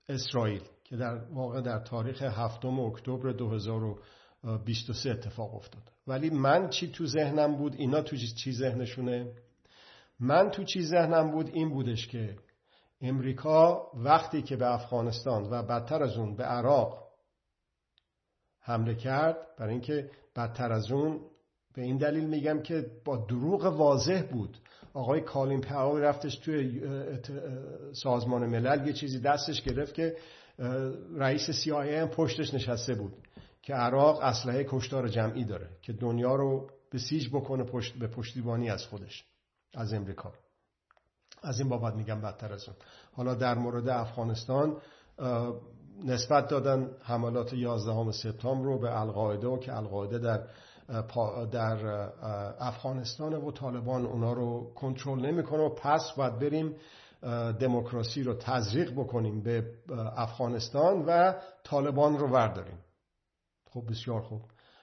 اسرائیل 0.08 0.62
که 0.84 0.96
در 0.96 1.14
واقع 1.14 1.60
در 1.60 1.78
تاریخ 1.78 2.22
هفتم 2.22 2.80
اکتبر 2.80 3.32
2023 3.32 5.10
اتفاق 5.10 5.54
افتاد. 5.54 5.82
ولی 6.06 6.30
من 6.30 6.68
چی 6.68 6.88
تو 6.88 7.06
ذهنم 7.06 7.56
بود؟ 7.56 7.74
اینا 7.74 8.02
تو 8.02 8.16
چی 8.16 8.52
ذهنشونه؟ 8.52 9.32
من 10.20 10.50
تو 10.50 10.64
چی 10.64 10.82
ذهنم 10.82 11.30
بود؟ 11.30 11.50
این 11.52 11.70
بودش 11.70 12.08
که 12.08 12.36
امریکا 13.00 13.90
وقتی 13.94 14.42
که 14.42 14.56
به 14.56 14.74
افغانستان 14.74 15.50
و 15.50 15.62
بدتر 15.62 16.02
از 16.02 16.16
اون 16.16 16.36
به 16.36 16.44
عراق 16.44 17.08
حمله 18.60 18.94
کرد 18.94 19.36
برای 19.58 19.72
اینکه 19.72 20.10
بدتر 20.36 20.72
از 20.72 20.92
اون 20.92 21.20
به 21.74 21.82
این 21.82 21.96
دلیل 21.96 22.24
میگم 22.24 22.62
که 22.62 22.86
با 23.04 23.16
دروغ 23.16 23.64
واضح 23.64 24.22
بود. 24.22 24.58
آقای 24.98 25.20
کالین 25.20 25.60
پاول 25.60 26.00
رفتش 26.00 26.36
توی 26.36 26.82
سازمان 27.92 28.46
ملل 28.46 28.86
یه 28.86 28.92
چیزی 28.92 29.20
دستش 29.20 29.62
گرفت 29.62 29.94
که 29.94 30.16
رئیس 31.16 31.50
سی 31.50 31.70
هم 31.70 32.08
پشتش 32.08 32.54
نشسته 32.54 32.94
بود 32.94 33.12
که 33.62 33.74
عراق 33.74 34.20
اسلحه 34.22 34.66
کشتار 34.68 35.08
جمعی 35.08 35.44
داره 35.44 35.68
که 35.82 35.92
دنیا 35.92 36.34
رو 36.34 36.70
به 36.90 36.98
بکنه 37.32 37.64
پشت 37.64 37.98
به 37.98 38.06
پشتیبانی 38.06 38.70
از 38.70 38.86
خودش 38.86 39.24
از 39.74 39.92
امریکا. 39.92 40.32
از 41.42 41.60
این 41.60 41.68
بابت 41.68 41.94
میگم 41.94 42.20
بدتر 42.20 42.52
از 42.52 42.68
اون. 42.68 42.76
حالا 43.12 43.34
در 43.34 43.54
مورد 43.54 43.88
افغانستان 43.88 44.76
نسبت 46.04 46.48
دادن 46.48 46.90
حملات 47.00 47.52
11 47.52 48.12
سپتامبر 48.12 48.64
رو 48.64 48.78
به 48.78 49.00
القاعده 49.00 49.46
و 49.46 49.58
که 49.58 49.76
القاعده 49.76 50.18
در 50.18 50.42
در 51.52 51.86
افغانستان 52.60 53.34
و 53.34 53.50
طالبان 53.50 54.06
اونا 54.06 54.32
رو 54.32 54.72
کنترل 54.74 55.26
نمی‌کنه 55.26 55.62
و 55.62 55.74
پس 55.74 56.12
باید 56.16 56.38
بریم 56.38 56.76
دموکراسی 57.60 58.22
رو 58.22 58.34
تزریق 58.34 58.92
بکنیم 58.92 59.42
به 59.42 59.64
افغانستان 60.16 61.04
و 61.06 61.34
طالبان 61.64 62.18
رو 62.18 62.28
ورداریم. 62.28 62.78
خب 63.70 63.82
بسیار 63.90 64.20
خوب. 64.20 64.40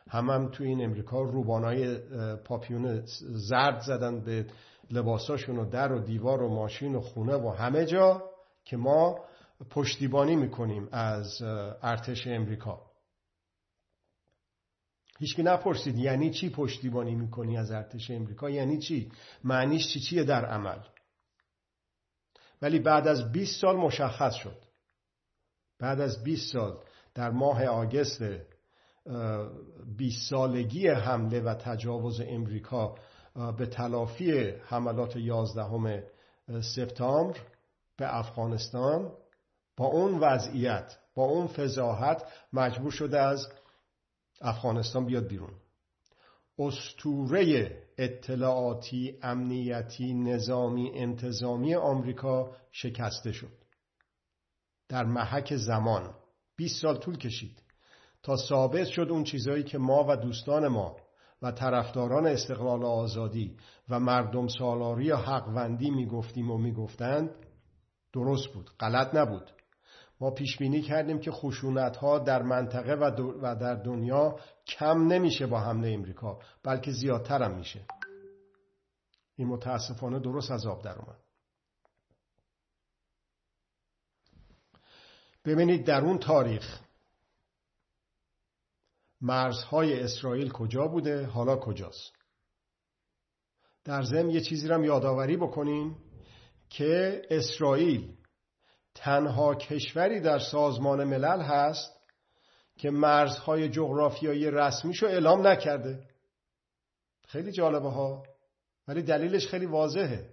هم 0.10 0.30
هم 0.30 0.50
تو 0.52 0.64
این 0.64 0.84
امریکا 0.84 1.22
روبانای 1.22 1.98
پاپیون 2.36 3.02
زرد 3.30 3.80
زدن 3.80 4.20
به 4.20 4.46
لباساشون 4.92 5.58
و 5.58 5.70
در 5.70 5.92
و 5.92 6.00
دیوار 6.00 6.42
و 6.42 6.50
ماشین 6.50 6.96
و 6.96 7.02
خونه 7.02 7.36
و 7.36 7.50
همه 7.50 7.86
جا 7.86 8.24
که 8.66 8.78
ما 8.78 9.20
پشتیبانی 9.70 10.36
می‌کنیم 10.36 10.90
از 10.92 11.42
ارتش 11.82 12.28
امریکا. 12.28 12.82
هیچکی 15.20 15.44
نپرسید 15.44 15.98
یعنی 15.98 16.32
چی 16.32 16.50
پشتیبانی 16.50 17.16
می‌کنی 17.16 17.58
از 17.58 17.72
ارتش 17.72 18.12
امریکا؟ 18.12 18.50
یعنی 18.50 18.80
چی؟ 18.80 19.12
معنیش 19.44 19.94
چی؟ 19.94 20.00
چیه 20.00 20.24
در 20.24 20.46
عمل؟ 20.46 20.80
ولی 22.62 22.80
بعد 22.80 23.08
از 23.08 23.32
20 23.32 23.62
سال 23.62 23.76
مشخص 23.76 24.34
شد. 24.34 24.58
بعد 25.80 26.02
از 26.02 26.24
20 26.24 26.54
سال 26.54 26.78
در 27.16 27.30
ماه 27.30 27.66
آگست 27.66 28.24
20 29.98 30.30
سالگی 30.30 30.88
حمله 30.88 31.40
و 31.40 31.54
تجاوز 31.54 32.22
امریکا 32.22 32.96
به 33.58 33.66
تلافی 33.66 34.50
حملات 34.50 35.16
11 35.16 36.04
سپتامبر 36.76 37.40
به 37.98 38.18
افغانستان 38.18 39.12
با 39.78 39.86
اون 39.86 40.20
وضعیت 40.20 40.98
با 41.16 41.24
اون 41.24 41.48
فضاحت 41.48 42.24
مجبور 42.54 42.92
شده 42.92 43.20
از 43.20 43.48
افغانستان 44.46 45.06
بیاد 45.06 45.28
بیرون. 45.28 45.54
استوره 46.60 47.72
اطلاعاتی 47.98 49.20
امنیتی 49.22 50.14
نظامی 50.14 50.92
انتظامی 50.94 51.75
آمریکا 51.75 52.56
شکسته 52.72 53.32
شد. 53.32 53.52
در 54.90 55.06
محک 55.06 55.56
زمان. 55.56 56.14
20 56.58 56.82
سال 56.82 56.98
طول 56.98 57.18
کشید. 57.18 57.64
تا 58.24 58.36
ثابت 58.38 58.88
شد 58.88 59.08
اون 59.10 59.24
چیزهایی 59.24 59.64
که 59.64 59.78
ما 59.78 60.06
و 60.10 60.16
دوستان 60.16 60.68
ما 60.68 60.96
و 61.42 61.52
طرفداران 61.52 62.28
استقلال 62.28 62.84
و 62.84 62.86
آزادی 62.86 63.58
و 63.90 64.00
مردم 64.00 64.48
سالاری 64.48 65.12
و 65.12 65.16
حقوندی 65.16 65.90
می‌گفتیم 65.90 66.52
و 66.52 66.58
می‌گفتند 66.58 67.30
درست 68.14 68.48
بود 68.54 68.70
غلط 68.80 69.16
نبود. 69.16 69.52
ما 70.20 70.32
پیش 70.32 70.58
بینی 70.58 70.82
کردیم 70.82 71.20
که 71.20 71.32
خشونت 71.32 71.98
ها 71.98 72.20
در 72.20 72.42
منطقه 72.42 72.94
و 73.42 73.56
در 73.56 73.76
دنیا 73.76 74.40
کم 74.68 75.08
نمیشه 75.08 75.48
با 75.48 75.60
حمله 75.60 75.92
امریکا 75.94 76.40
بلکه 76.64 76.92
زیادتر 76.92 77.44
هم 77.44 77.58
میشه. 77.58 77.86
این 79.36 79.48
متاسفانه 79.48 80.20
درست 80.20 80.52
از 80.52 80.66
آب 80.66 80.84
در 80.84 81.00
اومد. 81.00 81.20
ببینید 85.46 85.86
در 85.86 86.02
اون 86.02 86.18
تاریخ 86.18 86.82
مرزهای 89.22 90.00
اسرائیل 90.00 90.52
کجا 90.52 90.88
بوده؟ 90.88 91.26
حالا 91.26 91.58
کجاست؟ 91.58 92.12
در 93.84 94.04
ضمن 94.04 94.30
یه 94.30 94.42
چیزی 94.42 94.68
رو 94.68 94.86
یادآوری 94.86 95.38
بکنیم 95.38 95.98
که 96.70 97.22
اسرائیل 97.30 98.18
تنها 98.96 99.56
کشوری 99.56 100.20
در 100.20 100.40
سازمان 100.40 101.04
ملل 101.04 101.42
هست 101.42 101.96
که 102.78 102.90
مرزهای 102.90 103.70
جغرافیایی 103.70 104.52
رسمیشو 104.52 105.06
اعلام 105.06 105.48
نکرده. 105.48 106.00
خیلی 107.28 107.52
جالبه 107.52 107.90
ها 107.90 108.24
ولی 108.88 109.02
دلیلش 109.02 109.48
خیلی 109.48 109.66
واضحه. 109.66 110.30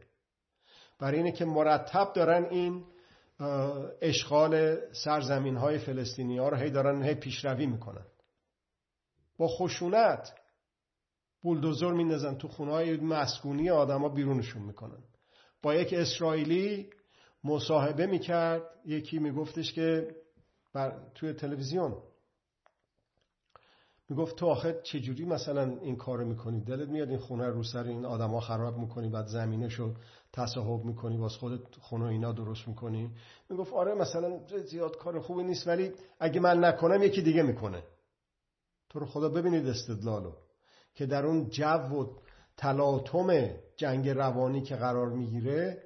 برای 0.99 1.17
اینه 1.17 1.33
که 1.33 1.45
مرتب 1.45 2.13
دارن 2.13 2.45
این 2.51 2.85
اشغال 4.03 4.77
سرزمین 4.93 5.57
های 5.57 5.79
فلسطینی 5.79 6.39
ها 6.39 6.49
رو 6.49 6.57
هی 6.57 6.71
دارن 6.71 7.03
هی 7.03 7.15
پیشروی 7.15 7.67
می‌کنن. 7.67 8.07
با 9.39 9.49
خشونت 9.49 10.35
بولدوزر 11.43 11.93
میندازن 11.93 12.35
تو 12.35 12.49
خونه 12.49 12.73
های 12.73 12.97
مسکونی 12.97 13.71
آدما 13.71 14.09
بیرونشون 14.09 14.63
می‌کنن. 14.63 15.03
با 15.63 15.75
یک 15.75 15.93
اسرائیلی 15.93 16.91
مصاحبه 17.45 18.07
می‌کرد. 18.07 18.63
یکی 18.85 19.19
میگفتش 19.19 19.73
که 19.73 20.17
بر 20.73 20.99
توی 21.15 21.33
تلویزیون. 21.33 22.03
می‌گفت 24.09 24.37
تو 24.37 24.47
آخه 24.47 24.81
چجوری 24.83 25.25
مثلا 25.25 25.79
این 25.81 25.97
کارو 25.97 26.25
می‌کنی؟ 26.25 26.61
دلت 26.61 26.89
میاد 26.89 27.09
این 27.09 27.19
خونه 27.19 27.47
رو 27.47 27.63
سر 27.63 27.85
این 27.85 28.05
آدما 28.05 28.41
خراب 28.41 28.79
می‌کنی 28.79 29.09
بعد 29.09 29.27
زمینشو 29.27 29.95
تصاحب 30.33 30.85
می‌کنی 30.85 31.17
واس 31.17 31.37
خودت 31.37 31.75
خونه 31.81 32.05
اینا 32.05 32.33
درست 32.33 32.69
می‌کنی؟ 32.69 33.11
می‌گفت 33.51 33.73
آره 33.73 33.95
مثلا 33.95 34.41
زیاد 34.65 34.97
کار 34.97 35.21
خوبی 35.21 35.43
نیست 35.43 35.67
ولی 35.69 35.93
اگه 36.21 36.41
من 36.41 36.65
نکنم 36.65 37.03
یکی 37.03 37.23
دیگه 37.23 37.43
می‌کنه. 37.43 37.83
تو 38.89 38.99
رو 38.99 39.07
خدا 39.07 39.29
ببینید 39.29 39.67
استدلالو. 39.67 40.33
که 40.95 41.07
در 41.07 41.27
اون 41.27 41.49
جو 41.49 41.65
و 41.65 42.07
تلاطم 42.57 43.51
جنگ 43.77 44.09
روانی 44.09 44.63
که 44.63 44.77
قرار 44.77 45.09
می‌گیره 45.09 45.83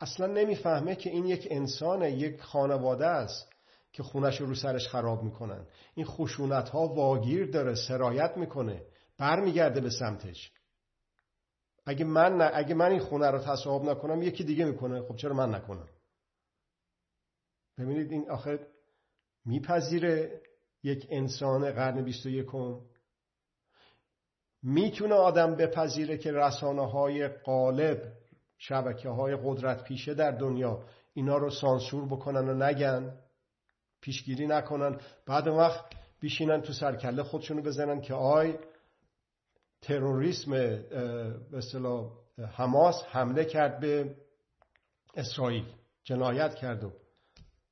اصلا 0.00 0.26
نمی‌فهمه 0.26 0.96
که 0.96 1.10
این 1.10 1.26
یک 1.26 1.48
انسانه 1.50 2.10
یک 2.10 2.40
خانواده 2.40 3.06
است 3.06 3.52
که 3.92 4.02
خونش 4.02 4.40
رو 4.40 4.54
سرش 4.54 4.88
خراب 4.88 5.22
می‌کنن. 5.22 5.66
این 5.94 6.06
خشونت 6.06 6.68
ها 6.68 6.88
واگیر 6.88 7.50
داره 7.50 7.74
سرایت 7.74 8.36
می‌کنه 8.36 8.82
برمیگرده 9.18 9.80
به 9.80 9.90
سمتش. 9.90 10.52
اگه 11.86 12.04
من, 12.04 12.36
نه، 12.36 12.50
اگه 12.54 12.74
من 12.74 12.90
این 12.90 13.00
خونه 13.00 13.30
رو 13.30 13.38
تصاحب 13.38 13.82
نکنم 13.82 14.22
یکی 14.22 14.44
دیگه 14.44 14.64
می‌کنه. 14.64 15.02
خب 15.02 15.16
چرا 15.16 15.34
من 15.34 15.54
نکنم؟ 15.54 15.88
ببینید 17.78 18.12
این 18.12 18.30
آخه 18.30 18.66
میپذیره 19.44 20.42
یک 20.82 21.06
انسان 21.10 21.72
قرن 21.72 22.04
21 22.04 22.46
می‌تونه 24.62 25.14
آدم 25.14 25.56
بپذیره 25.56 26.18
که 26.18 26.32
رسانه 26.32 26.90
های 26.90 27.28
قالب 27.28 28.12
شبکه 28.58 29.08
های 29.08 29.38
قدرت 29.44 29.84
پیشه 29.84 30.14
در 30.14 30.30
دنیا 30.30 30.84
اینا 31.14 31.36
رو 31.36 31.50
سانسور 31.50 32.06
بکنن 32.06 32.48
و 32.48 32.54
نگن. 32.54 33.18
پیشگیری 34.00 34.46
نکنن. 34.46 35.00
بعد 35.26 35.48
وقت 35.48 35.84
بیشینن 36.20 36.62
تو 36.62 36.72
سرکله 36.72 37.22
خودشونو 37.22 37.62
بزنن 37.62 38.00
که 38.00 38.14
آی 38.14 38.58
تروریسم 39.80 40.50
به 40.50 40.86
اصطلاح 41.52 42.12
حماس 42.52 43.02
حمله 43.10 43.44
کرد 43.44 43.80
به 43.80 44.16
اسرائیل 45.14 45.64
جنایت 46.04 46.54
کرد 46.54 46.84
و 46.84 46.92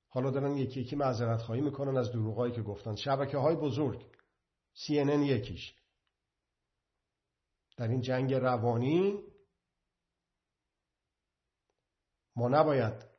حالا 0.09 0.31
دارن 0.31 0.57
یکی 0.57 0.81
یکی 0.81 0.97
معذرت 0.97 1.43
خواهی 1.43 1.61
می‌کنن 1.61 1.97
از 1.97 2.13
دروغایی 2.13 2.53
که 2.53 2.63
گفتن. 2.63 2.95
شبکه 2.95 3.39
های 3.39 3.57
بزرگ 3.57 4.07
CNN 4.75 5.27
یکیش. 5.27 5.75
در 7.77 7.89
این 7.89 8.01
جنگ 8.01 8.35
روانی 8.35 9.19
ما 12.37 12.49
نباید 12.49 13.15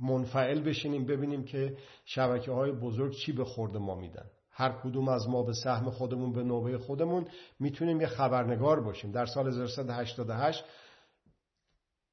منفعل 0.00 0.60
بشینیم 0.60 1.06
ببینیم 1.06 1.44
که 1.44 1.76
شبکه 2.04 2.52
های 2.52 2.72
بزرگ 2.72 3.12
چی 3.12 3.32
به 3.32 3.44
خورد 3.44 3.76
ما 3.76 3.94
میدن. 3.94 4.30
هر 4.50 4.72
کدوم 4.72 5.08
از 5.08 5.28
ما 5.28 5.42
به 5.42 5.52
سهم 5.52 5.90
خودمون 5.90 6.32
به 6.32 6.42
نوبه 6.42 6.78
خودمون 6.78 7.28
می‌تونیم 7.60 8.00
یه 8.00 8.06
خبرنگار 8.06 8.80
باشیم. 8.80 9.12
در 9.12 9.26
سال 9.26 9.48
1388 9.48 10.64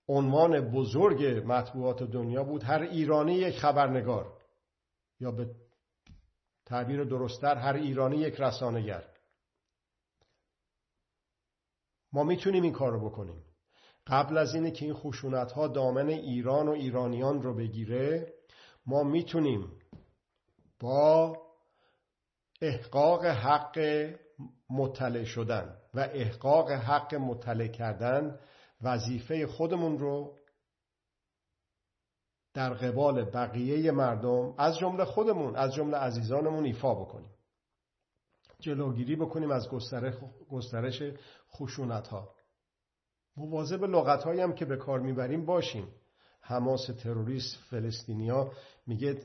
عنوان 0.08 0.72
بزرگ 0.72 1.44
مطبوعات 1.46 2.04
دنیا 2.04 2.44
بود 2.44 2.64
هر 2.64 2.82
ایرانی 2.82 3.34
یک 3.34 3.60
خبرنگار. 3.60 4.38
یا 5.20 5.32
به 5.32 5.56
تعبیر 6.66 7.04
درستتر 7.04 7.56
هر 7.56 7.74
ایرانی 7.74 8.18
یک 8.18 8.36
رسانگر 8.42 9.04
ما 12.14 12.24
می‌تونیم 12.24 12.64
این 12.64 12.74
کار 12.74 12.92
رو 12.92 13.10
بکنیم. 13.10 13.51
قبل 14.12 14.38
از 14.38 14.56
اینه 14.56 14.72
که 14.72 14.86
این 14.86 14.94
خشونت 14.94 15.52
ها 15.52 15.68
دامن 15.68 16.10
ایران 16.10 16.68
و 16.68 16.72
ایرانیان 16.72 17.42
رو 17.42 17.56
بگیره 17.56 18.34
ما 18.86 19.04
می‌تونیم 19.04 19.72
با 20.80 21.38
احقاق 22.62 23.26
حق 23.26 23.80
مطلع 24.70 25.24
شدن 25.24 25.78
و 25.94 26.00
احقاق 26.14 26.72
حق 26.72 27.16
مطلع 27.16 27.68
کردن 27.68 28.40
وظیفه 28.82 29.48
خودمون 29.48 30.00
رو 30.00 30.38
در 32.54 32.74
قبال 32.74 33.26
بقیه 33.26 33.92
مردم 33.92 34.54
از 34.58 34.78
جمله 34.78 35.06
خودمون 35.06 35.56
از 35.56 35.74
جمله 35.74 35.98
عزیزانمون 35.98 36.66
ایفا 36.66 36.96
بکنیم. 36.96 37.30
جلوگیری 38.60 39.16
بکنیم 39.16 39.52
از 39.52 39.70
گسترش 40.50 41.04
خشونت 41.52 42.08
ها 42.08 42.36
مواظب 43.38 43.84
لغت 43.84 44.28
هم 44.28 44.54
که 44.54 44.66
به 44.66 44.78
کار 44.78 45.00
می‌بریم 45.00 45.46
باشیم. 45.46 45.88
حماس 46.42 46.88
تروریست 47.04 47.58
فلسطینیا 47.70 48.52
میگه 48.88 49.20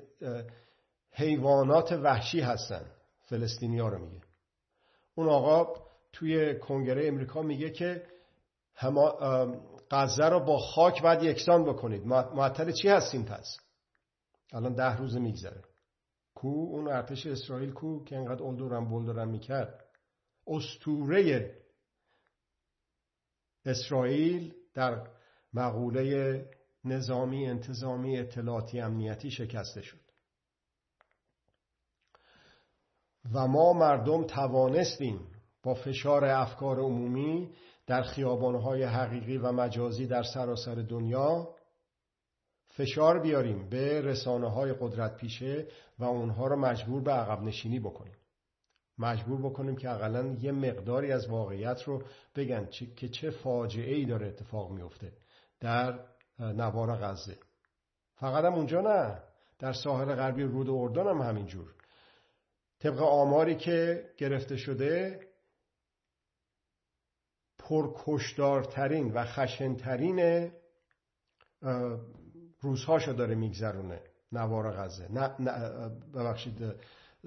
حیوانات 1.12 1.92
وحشی 1.92 2.40
هستن. 2.40 2.86
فلسطینیا 3.24 3.88
رو 3.88 3.98
میگه. 3.98 4.20
اون 5.14 5.28
آقا 5.28 5.80
توی 6.12 6.58
کنگره 6.58 7.06
امریکا 7.06 7.42
میگه 7.42 7.70
که 7.70 8.02
غزه 9.90 10.24
رو 10.24 10.40
با 10.40 10.58
خاک 10.58 11.02
باید 11.02 11.22
یکسان 11.22 11.64
بکنید. 11.64 12.06
معطل 12.06 12.72
چی 12.72 12.88
هستیم 12.88 13.24
پس؟ 13.24 13.56
الان 14.52 14.74
ده 14.74 14.96
روز 14.96 15.16
میگذره. 15.16 15.62
کو؟ 16.34 16.48
اون 16.48 16.88
ارتش 16.88 17.26
اسرائیل 17.26 17.72
کو؟ 17.72 18.04
که 18.04 18.16
انقدر 18.16 18.42
اولدورم 18.42 18.88
بولدورم 18.88 19.28
می‌کرد. 19.28 19.84
استوره 20.46 21.54
اسرائیل 23.66 24.54
در 24.74 25.06
مقوله 25.52 26.44
نظامی 26.84 27.46
انتظامی 27.46 28.18
اطلاعاتی 28.18 28.80
امنیتی 28.80 29.30
شکسته 29.30 29.82
شد. 29.82 30.06
و 33.34 33.46
ما 33.46 33.72
مردم 33.72 34.24
توانستیم 34.24 35.20
با 35.62 35.74
فشار 35.74 36.24
افکار 36.24 36.80
عمومی 36.80 37.50
در 37.86 38.02
خیابانهای 38.02 38.82
حقیقی 38.82 39.38
و 39.38 39.52
مجازی 39.52 40.06
در 40.06 40.22
سراسر 40.22 40.74
دنیا 40.74 41.54
فشار 42.68 43.20
بیاریم 43.20 43.68
به 43.68 44.00
رسانه 44.00 44.50
های 44.50 44.72
قدرت 44.80 45.16
پیشه 45.16 45.66
و 45.98 46.04
اونها 46.04 46.46
رو 46.46 46.56
مجبور 46.56 47.02
به 47.02 47.12
عقب 47.12 47.42
نشینی 47.42 47.80
بکنیم. 47.80 48.15
مجبور 48.98 49.50
بکنیم 49.50 49.76
که 49.76 49.90
اقلا 49.90 50.36
یه 50.40 50.52
مقداری 50.52 51.12
از 51.12 51.28
واقعیت 51.28 51.82
رو 51.82 52.02
بگن 52.34 52.68
که 52.96 53.08
چه 53.08 53.30
فاجعه 53.30 53.94
ای 53.94 54.04
داره 54.04 54.26
اتفاق 54.26 54.70
میفته 54.70 55.12
در 55.60 56.00
نوار 56.38 56.96
غزه. 56.96 57.38
فقط 58.14 58.44
هم 58.44 58.54
اونجا 58.54 58.80
نه 58.80 59.22
در 59.58 59.72
ساحل 59.72 60.14
غربی 60.14 60.42
رود 60.42 60.70
اردن 60.70 61.06
هم 61.10 61.22
همینجور. 61.22 61.74
طبق 62.78 63.02
آماری 63.02 63.56
که 63.56 64.04
گرفته 64.16 64.56
شده 64.56 65.20
پرکشدارترین 67.58 69.12
و 69.12 69.24
خشنترین 69.24 70.50
روزهاشو 72.60 73.12
داره 73.12 73.34
میگذرونه 73.34 74.00
نوار 74.32 74.72
غزه. 74.72 75.12
نه, 75.12 75.36
نه 75.40 75.88
ببخشید 76.14 76.74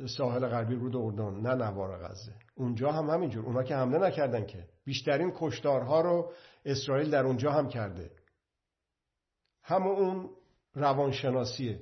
ساحل 0.08 0.48
غربی 0.48 0.76
رود 0.76 0.96
اردن 0.96 1.40
نه 1.40 1.56
نوار 1.56 1.98
غزه. 1.98 2.34
اونجا 2.56 2.92
هم 2.92 3.10
همینجور. 3.10 3.46
اونا 3.46 3.64
که 3.64 3.76
حمله 3.76 3.98
نکردن 3.98 4.46
که. 4.46 4.68
بیشترین 4.84 5.34
کشتارها 5.36 6.02
رو 6.02 6.32
اسرائیل 6.66 7.10
در 7.10 7.26
اونجا 7.26 7.52
هم 7.52 7.70
کرده. 7.70 8.12
همون 9.64 9.96
اون 9.96 10.30
روانشناسیه 10.74 11.80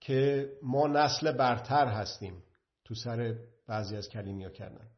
که 0.00 0.50
ما 0.62 0.86
نسل 0.86 1.32
برتر 1.32 1.86
هستیم. 1.86 2.42
تو 2.84 2.94
سر 2.94 3.34
بعضی 3.66 3.96
از 3.96 4.08
کلینیا 4.08 4.50
کردن. 4.50 4.88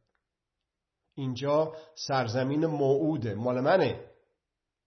اینجا 1.15 1.73
سرزمین 1.95 2.65
موعوده. 2.65 3.35
مال 3.35 3.61
منه. 3.61 3.99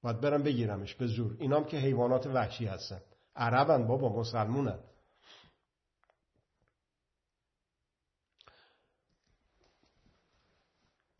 باید 0.02 0.20
برم 0.20 0.42
بگیرمش. 0.42 0.94
به 0.94 1.06
زور. 1.06 1.36
اینام 1.38 1.64
که 1.64 1.76
حیوانات 1.76 2.26
وحشی 2.26 2.66
هستن. 2.66 3.00
عربن 3.36 3.86
بابا 3.86 4.20
مسلمونن. 4.20 4.78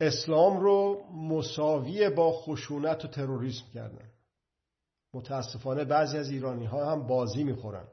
اسلام 0.01 0.59
رو 0.59 1.05
مساوی 1.13 2.09
با 2.09 2.31
خشونت 2.31 3.05
و 3.05 3.07
تروریسم 3.07 3.65
کردن. 3.73 4.09
متاسفانه 5.13 5.85
بعضی 5.85 6.17
از 6.17 6.29
ایرانی 6.29 6.65
ها 6.65 6.91
هم 6.91 7.07
بازی 7.07 7.43
می‌خورن. 7.43 7.87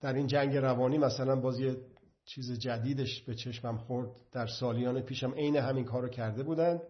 در 0.00 0.12
این 0.12 0.26
جنگ 0.26 0.56
روانی 0.56 0.98
مثلا 0.98 1.36
باز 1.36 1.60
یه 1.60 1.76
چیز 2.24 2.52
جدیدش 2.52 3.22
به 3.22 3.34
چشمم 3.34 3.78
خورد. 3.78 4.10
در 4.32 4.46
سالیان 4.46 5.00
پیشم 5.00 5.34
عین 5.34 5.56
همین 5.56 5.84
کارو 5.84 6.08
کرده 6.08 6.42
بودن. 6.42 6.82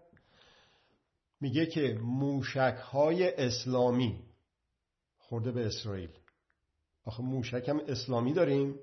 میگه 1.41 1.67
که 1.67 1.99
موشک 2.03 2.79
های 2.83 3.35
اسلامی 3.35 4.23
خورده 5.19 5.53
به 5.53 5.67
اسرائیل. 5.67 6.11
آخه 7.05 7.23
موشک 7.23 7.69
هم 7.69 7.81
اسلامی 7.81 8.33
داریم. 8.33 8.79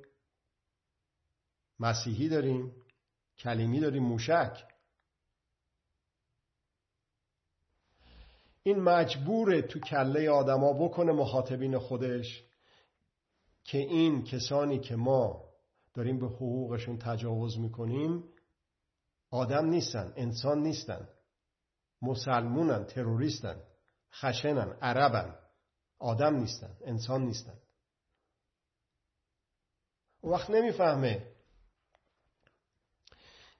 مسیحی 1.79 2.29
داریم. 2.29 2.71
کلیمی 3.38 3.80
داریم 3.80 4.04
موشک. 4.04 4.67
این 8.63 8.80
مجبور 8.80 9.62
تو 9.62 9.80
کله 9.80 10.30
آدما 10.30 10.74
بکنه 10.74 11.12
مخاطبین 11.12 11.78
خودش 11.78 12.43
که 13.63 13.78
این 13.78 14.24
کسانی 14.24 14.80
که 14.80 14.95
ما 14.95 15.54
داریم 15.93 16.19
به 16.19 16.28
حقوقشون 16.28 16.98
تجاوز 16.98 17.60
می‌کنیم 17.60 18.24
آدم 19.32 19.65
نیستن 19.65 20.13
انسان 20.15 20.63
نیستن. 20.63 21.10
مسلمونن 22.02 22.86
تروریستن 22.86 23.63
خشنن 24.12 24.78
عربن. 24.82 25.39
آدم 26.00 26.36
نیستن 26.36 26.78
انسان 26.82 27.26
نیستن. 27.26 27.58
وقت 30.24 30.50
نمی‌فهمه 30.50 31.35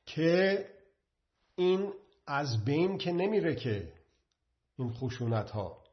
که 0.06 0.66
این 1.56 1.94
از 2.28 2.66
بین 2.66 2.98
که 2.98 3.12
نمیره 3.12 3.56
که 3.56 3.94
این 4.78 4.94
خشونت 4.94 5.50
ها 5.50 5.84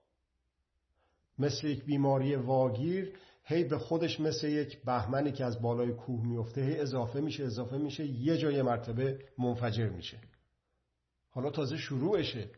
مثل 1.38 1.66
یک 1.66 1.85
بیماری 1.85 2.37
واگیر 2.37 3.12
هی 3.44 3.64
به 3.64 3.79
خودش 3.79 4.20
مثل 4.20 4.48
یک 4.48 4.85
بهمنی 4.85 5.33
که 5.33 5.44
از 5.44 5.62
بالای 5.62 5.92
کوه 5.92 6.27
میفته 6.27 6.61
هی 6.61 6.81
اضافه 6.81 7.20
میشه 7.20 7.44
اضافه 7.44 7.79
میشه 7.79 8.07
یه 8.07 8.37
جای 8.37 8.62
مرتبه 8.62 9.18
منفجر 9.38 9.88
میشه. 9.88 10.18
حالا 11.31 11.51
تازه 11.51 11.77
شروعشه. 11.77 12.48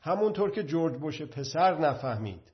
همونطور 0.00 0.50
که 0.50 0.62
جورج 0.62 0.98
بوش 0.98 1.22
پسر 1.22 1.78
نفهمید. 1.78 2.52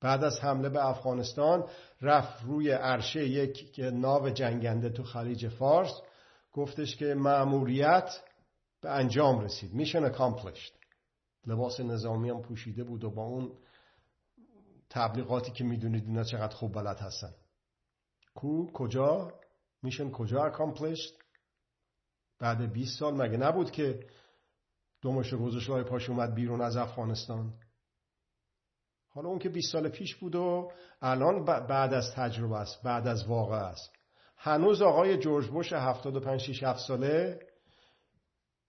بعد 0.00 0.24
از 0.24 0.40
حمله 0.40 0.68
به 0.68 0.86
افغانستان 0.86 1.64
رفت 2.00 2.44
روی 2.44 2.70
عرشه 2.70 3.28
یک 3.28 3.80
ناو 3.92 4.30
جنگنده 4.30 4.90
تو 4.90 5.02
خلیج 5.02 5.48
فارس. 5.48 5.92
گفتش 6.54 6.96
که 6.96 7.14
مأموریت 7.14 8.10
به 8.80 8.90
انجام 8.90 9.40
رسید. 9.40 9.74
میشن 9.74 10.12
accomplished. 10.12 10.72
لباس 11.46 11.80
نظامی 11.80 12.30
هم 12.30 12.42
پوشیده 12.42 12.84
بود 12.84 13.04
و 13.04 13.10
با 13.10 13.22
اون 13.22 13.58
تبلیغاتی 14.90 15.52
که 15.52 15.64
می‌دونید 15.64 16.04
اینا 16.04 16.24
چقدر 16.24 16.54
خوب 16.54 16.72
بلد 16.72 16.98
هستن. 16.98 17.34
کو 18.34 18.72
کجا؟ 18.72 19.40
میشن 19.82 20.10
کجا 20.10 20.52
accomplished 20.52 21.24
بعد 22.38 22.72
20 22.72 22.98
سال 22.98 23.14
مگه 23.14 23.36
نبود 23.36 23.70
که 23.70 24.06
دومش 25.02 25.34
گذاشت 25.34 25.70
لای 25.70 25.84
پاش 25.84 26.10
اومد 26.10 26.34
بیرون 26.34 26.60
از 26.60 26.76
افغانستان؟ 26.76 27.54
حالا 29.08 29.28
اون 29.28 29.38
که 29.38 29.48
20 29.48 29.72
سال 29.72 29.88
پیش 29.88 30.16
بود 30.16 30.34
و 30.34 30.72
الان 31.02 31.44
بعد 31.44 31.94
از 31.94 32.12
تجربه 32.14 32.56
است 32.56 32.82
بعد 32.82 33.06
از 33.06 33.26
واقع 33.28 33.56
است. 33.56 34.03
هنوز 34.36 34.82
آقای 34.82 35.18
جورج 35.18 35.46
بوش 35.46 35.72
75 35.72 36.40
6 36.40 36.62
7 36.62 36.80
ساله 36.88 37.40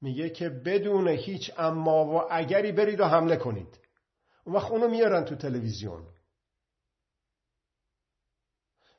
میگه 0.01 0.30
که 0.30 0.49
بدون 0.49 1.08
هیچ 1.08 1.51
اما 1.58 2.06
و 2.06 2.34
اگری 2.34 2.71
برید 2.71 2.99
و 2.99 3.06
حمله 3.06 3.36
کنید. 3.38 3.80
اون 4.43 4.56
وقت 4.56 4.71
اونو 4.71 4.88
میارن 4.88 5.25
تو 5.25 5.36
تلویزیون. 5.36 6.08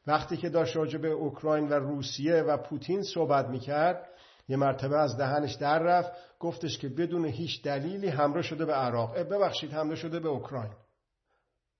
وقتی 0.06 0.36
که 0.36 0.48
داشت 0.48 0.76
راجع 0.76 0.98
به 0.98 1.08
اوکراین 1.08 1.68
و 1.68 1.72
روسیه 1.72 2.42
و 2.42 2.56
پوتین 2.56 3.02
صحبت 3.02 3.46
می‌کرد 3.48 4.08
یه 4.48 4.56
مرتبه 4.56 4.96
از 4.96 5.16
دهنش 5.16 5.54
در 5.54 5.78
رفت 5.78 6.12
گفتش 6.38 6.78
که 6.78 6.88
بدون 6.88 7.24
هیچ 7.24 7.62
دلیلی 7.62 8.08
حمله 8.08 8.42
شده 8.42 8.64
به 8.64 8.74
عراق. 8.74 9.18
ببخشید 9.18 9.72
حمله 9.72 9.94
شده 9.94 10.20
به 10.20 10.28
اوکراین. 10.28 10.74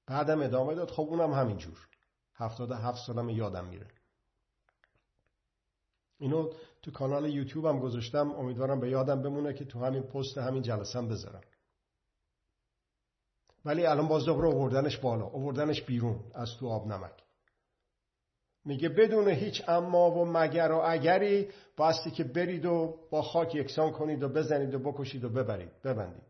بعدم 0.06 0.42
ادامه 0.42 0.74
داد 0.74 0.90
خب 0.90 1.02
اونم 1.02 1.32
همینجور. 1.32 1.78
هفتاد 2.34 2.72
هفت 2.72 3.06
سالم 3.06 3.28
یادم 3.28 3.64
میره. 3.64 3.95
اینو 6.18 6.52
تو 6.82 6.90
کانال 6.90 7.34
یوتیوب 7.34 7.66
هم 7.66 7.80
گذاشتم. 7.80 8.30
امیدوارم 8.30 8.80
به 8.80 8.90
یادم 8.90 9.22
بمونه 9.22 9.54
که 9.54 9.64
تو 9.64 9.84
همین 9.84 10.02
پست 10.02 10.38
همین 10.38 10.62
جلسم 10.62 11.08
بذارم. 11.08 11.42
ولی 13.64 13.86
الان 13.86 14.08
باز 14.08 14.24
دوباره 14.24 14.48
آوردنش 14.48 14.96
بالا. 14.96 15.26
آوردنش 15.26 15.82
بیرون 15.82 16.32
از 16.34 16.56
تو 16.60 16.68
آب 16.68 16.86
نمک. 16.86 17.22
میگه 18.64 18.88
بدون 18.88 19.28
هیچ 19.28 19.68
اما 19.68 20.10
و 20.10 20.24
مگر 20.24 20.72
و 20.72 20.82
اگری 20.84 21.50
باستی 21.76 22.10
که 22.10 22.24
برید 22.24 22.66
و 22.66 23.00
با 23.10 23.22
خاک 23.22 23.54
یکسان 23.54 23.92
کنید 23.92 24.22
و 24.22 24.28
بزنید 24.28 24.74
و 24.74 24.78
بکشید 24.78 25.24
و 25.24 25.28
ببرید. 25.28 25.82
ببندید. 25.82 26.22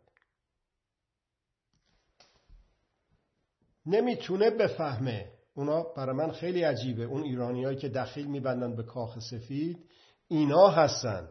نمی‌تونه 3.86 4.50
بفهمه 4.50 5.35
اونا 5.56 5.82
برای 5.82 6.16
من 6.16 6.30
خیلی 6.30 6.62
عجیبه. 6.62 7.02
اون 7.02 7.22
ایرانیایی 7.22 7.76
که 7.76 7.88
دخیل 7.88 8.26
میبندن 8.26 8.76
به 8.76 8.82
کاخ 8.82 9.18
سفید 9.18 9.84
اینا 10.28 10.68
هستن. 10.68 11.28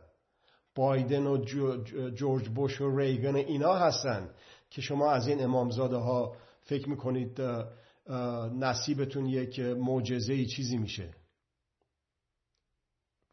بایدن 0.75 1.27
و 1.27 1.45
جورج 2.15 2.49
بوش 2.49 2.81
و 2.81 2.97
ریگن 2.97 3.35
اینا 3.35 3.75
هستن 3.75 4.29
که 4.69 4.81
شما 4.81 5.11
از 5.11 5.27
این 5.27 5.43
امامزاده 5.43 5.95
ها 5.95 6.35
فکر 6.61 6.89
می‌کنید 6.89 7.41
نصیبتون 8.59 9.25
یک 9.25 9.59
معجزه 9.59 10.45
چیزی 10.45 10.77
میشه. 10.77 11.13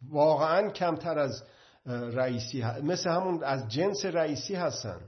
واقعا 0.09 0.70
کمتر 0.70 1.18
از 1.18 1.42
رئیسی 1.87 2.62
مثل 2.62 3.11
همون 3.11 3.44
از 3.44 3.68
جنس 3.68 4.05
رئیسی 4.05 4.55
هستن. 4.55 5.00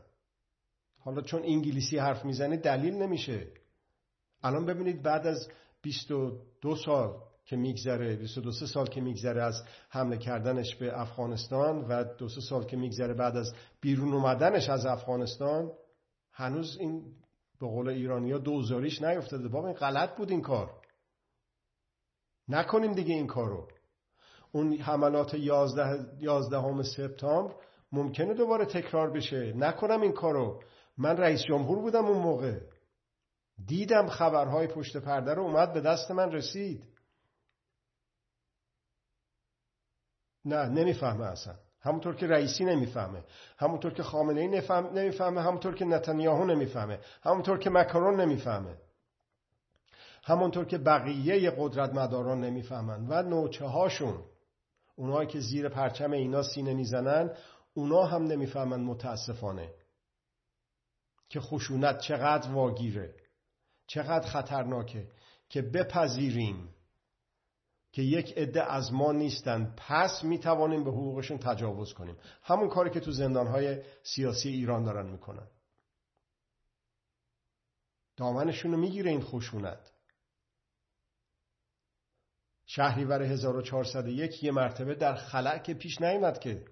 حالا 0.98 1.22
چون 1.22 1.42
انگلیسی 1.42 1.98
حرف 1.98 2.24
می‌زنه 2.24 2.56
دلیل 2.56 2.94
نمیشه. 2.94 3.46
الان 4.42 4.66
ببینید 4.66 5.02
بعد 5.02 5.26
از 5.26 5.48
22 5.84 6.76
سال 6.76 7.14
که 7.44 7.56
میگذره 7.56 8.16
22 8.16 8.52
سال 8.52 8.86
که 8.86 9.00
میگذره 9.00 9.42
از 9.42 9.62
حمله 9.88 10.18
کردنش 10.18 10.74
به 10.74 11.00
افغانستان 11.00 11.84
و 11.84 12.04
دو 12.18 12.28
سال 12.28 12.64
که 12.64 12.76
میگذره 12.76 13.14
بعد 13.14 13.36
از 13.36 13.54
بیرون 13.80 14.12
اومدنش 14.12 14.68
از 14.68 14.86
افغانستان 14.86 15.72
هنوز 16.32 16.76
این 16.80 17.02
به 17.60 17.66
قول 17.66 17.88
ایرانیا 17.88 18.38
دوزاریش 18.38 19.02
نیفتاده. 19.02 19.48
بابا 19.48 19.66
این 19.68 19.76
غلط 19.76 20.16
بود 20.16 20.30
این 20.30 20.42
کار. 20.42 20.70
نکنیم 22.48 22.92
دیگه 22.92 23.14
این 23.14 23.26
کارو. 23.26 23.68
اون 24.52 24.72
حملات 24.72 25.34
11 25.34 26.06
11 26.20 26.82
سپتامبر 26.82 27.54
ممکنه 27.92 28.34
دوباره 28.34 28.64
تکرار 28.64 29.10
بشه. 29.10 29.52
نکنم 29.56 30.00
این 30.00 30.12
کارو. 30.12 30.62
من 30.98 31.16
رئیس 31.16 31.42
جمهور 31.42 31.78
بودم 31.78 32.04
اون 32.04 32.18
موقع. 32.18 32.60
دیدم 33.66 34.08
خبرهای 34.08 34.66
پشت 34.66 34.96
پرده 34.96 35.34
رو 35.34 35.42
اومد 35.42 35.72
به 35.72 35.80
دست 35.80 36.10
من 36.10 36.32
رسید. 36.32 36.84
نه 40.44 40.68
نمی‌فهمه 40.68 41.24
اصلا. 41.24 41.54
همونطور 41.80 42.16
که 42.16 42.26
رئیسی 42.26 42.64
نمی‌فهمه. 42.64 43.24
همونطور 43.58 43.92
که 43.92 44.02
خامنه 44.02 44.40
ای 44.40 44.48
نمی‌فهمه. 44.94 45.42
همونطور 45.42 45.74
که 45.74 45.84
نتانیاهو 45.84 46.44
نمی‌فهمه. 46.44 46.98
همونطور 47.22 47.58
که 47.58 47.70
مکرون 47.70 48.20
نمی‌فهمه. 48.20 48.76
همونطور 50.24 50.64
که 50.64 50.78
بقیه 50.78 51.50
قدرت 51.50 51.94
مداران 51.94 52.40
نمی‌فهمن. 52.40 53.06
و 53.08 53.22
نوچه 53.22 53.64
هاشون 53.66 54.24
اونایی 54.96 55.28
که 55.28 55.40
زیر 55.40 55.68
پرچم 55.68 56.12
اینا 56.12 56.42
سینه 56.42 56.74
می‌زنن 56.74 57.30
اونا 57.74 58.04
هم 58.04 58.22
نمی‌فهمن 58.22 58.80
متاسفانه 58.80 59.74
که 61.28 61.40
خشونت 61.40 61.98
چقدر 62.00 62.52
واگیره. 62.52 63.14
چقدر 63.86 64.28
خطرناکه 64.28 65.08
که 65.48 65.62
بپذیریم 65.62 66.74
که 67.92 68.02
یک 68.02 68.38
عده 68.38 68.72
از 68.72 68.92
ما 68.92 69.12
نیستن. 69.12 69.74
پس 69.76 70.24
می 70.24 70.38
توانیم 70.38 70.84
به 70.84 70.90
حقوقشون 70.90 71.38
تجاوز 71.38 71.94
کنیم. 71.94 72.16
همون 72.42 72.68
کاری 72.68 72.90
که 72.90 73.00
تو 73.00 73.12
زندانهای 73.12 73.82
سیاسی 74.02 74.48
ایران 74.48 74.84
دارن 74.84 75.10
می‌کنن. 75.10 75.46
دامنشون 78.16 78.72
رو 78.72 78.78
می‌گیره 78.78 79.10
این 79.10 79.22
خشونت. 79.22 79.92
شهریور 82.66 83.22
1401 83.22 84.44
یه 84.44 84.52
مرتبه 84.52 84.94
در 84.94 85.14
خلع 85.14 85.58
که 85.58 85.74
پیش 85.74 86.00
نیامد 86.00 86.38
که 86.38 86.64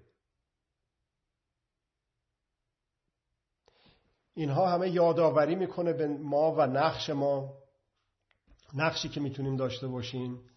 اینها 4.35 4.69
همه 4.69 4.89
یادآوری 4.89 5.55
می‌کنه 5.55 5.93
به 5.93 6.07
ما 6.07 6.51
و 6.51 6.61
نقش 6.61 7.09
ما 7.09 7.53
نقشی 8.73 9.09
که 9.09 9.19
می‌تونیم 9.19 9.55
داشته 9.55 9.87
باشیم 9.87 10.49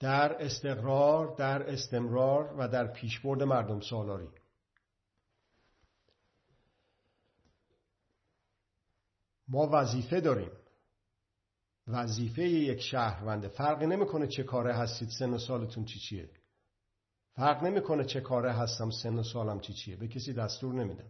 در 0.00 0.42
استقرار 0.44 1.34
در 1.36 1.70
استمرار 1.72 2.54
و 2.58 2.68
در 2.68 2.86
پیشبرد 2.86 3.42
مردم 3.42 3.80
سالاری. 3.80 4.28
ما 9.48 9.68
وظیفه 9.72 10.20
داریم. 10.20 10.50
وظیفه 11.86 12.42
یک 12.42 12.80
شهرونده 12.80 13.48
فرقی 13.48 13.86
نمی‌کنه 13.86 14.26
چه 14.26 14.42
کاره 14.42 14.74
هستید 14.74 15.08
سن 15.08 15.34
و 15.34 15.38
سالتون 15.38 15.84
چی 15.84 15.98
چیه. 15.98 16.30
فرق 17.32 17.64
نمی‌کنه 17.64 18.04
چه 18.04 18.20
کاره 18.20 18.52
هستم 18.52 18.90
سن 18.90 19.18
و 19.18 19.22
سالم 19.22 19.60
چی 19.60 19.72
چیه. 19.72 19.96
به 19.96 20.08
کسی 20.08 20.32
دستور 20.32 20.74
نمیدم. 20.74 21.08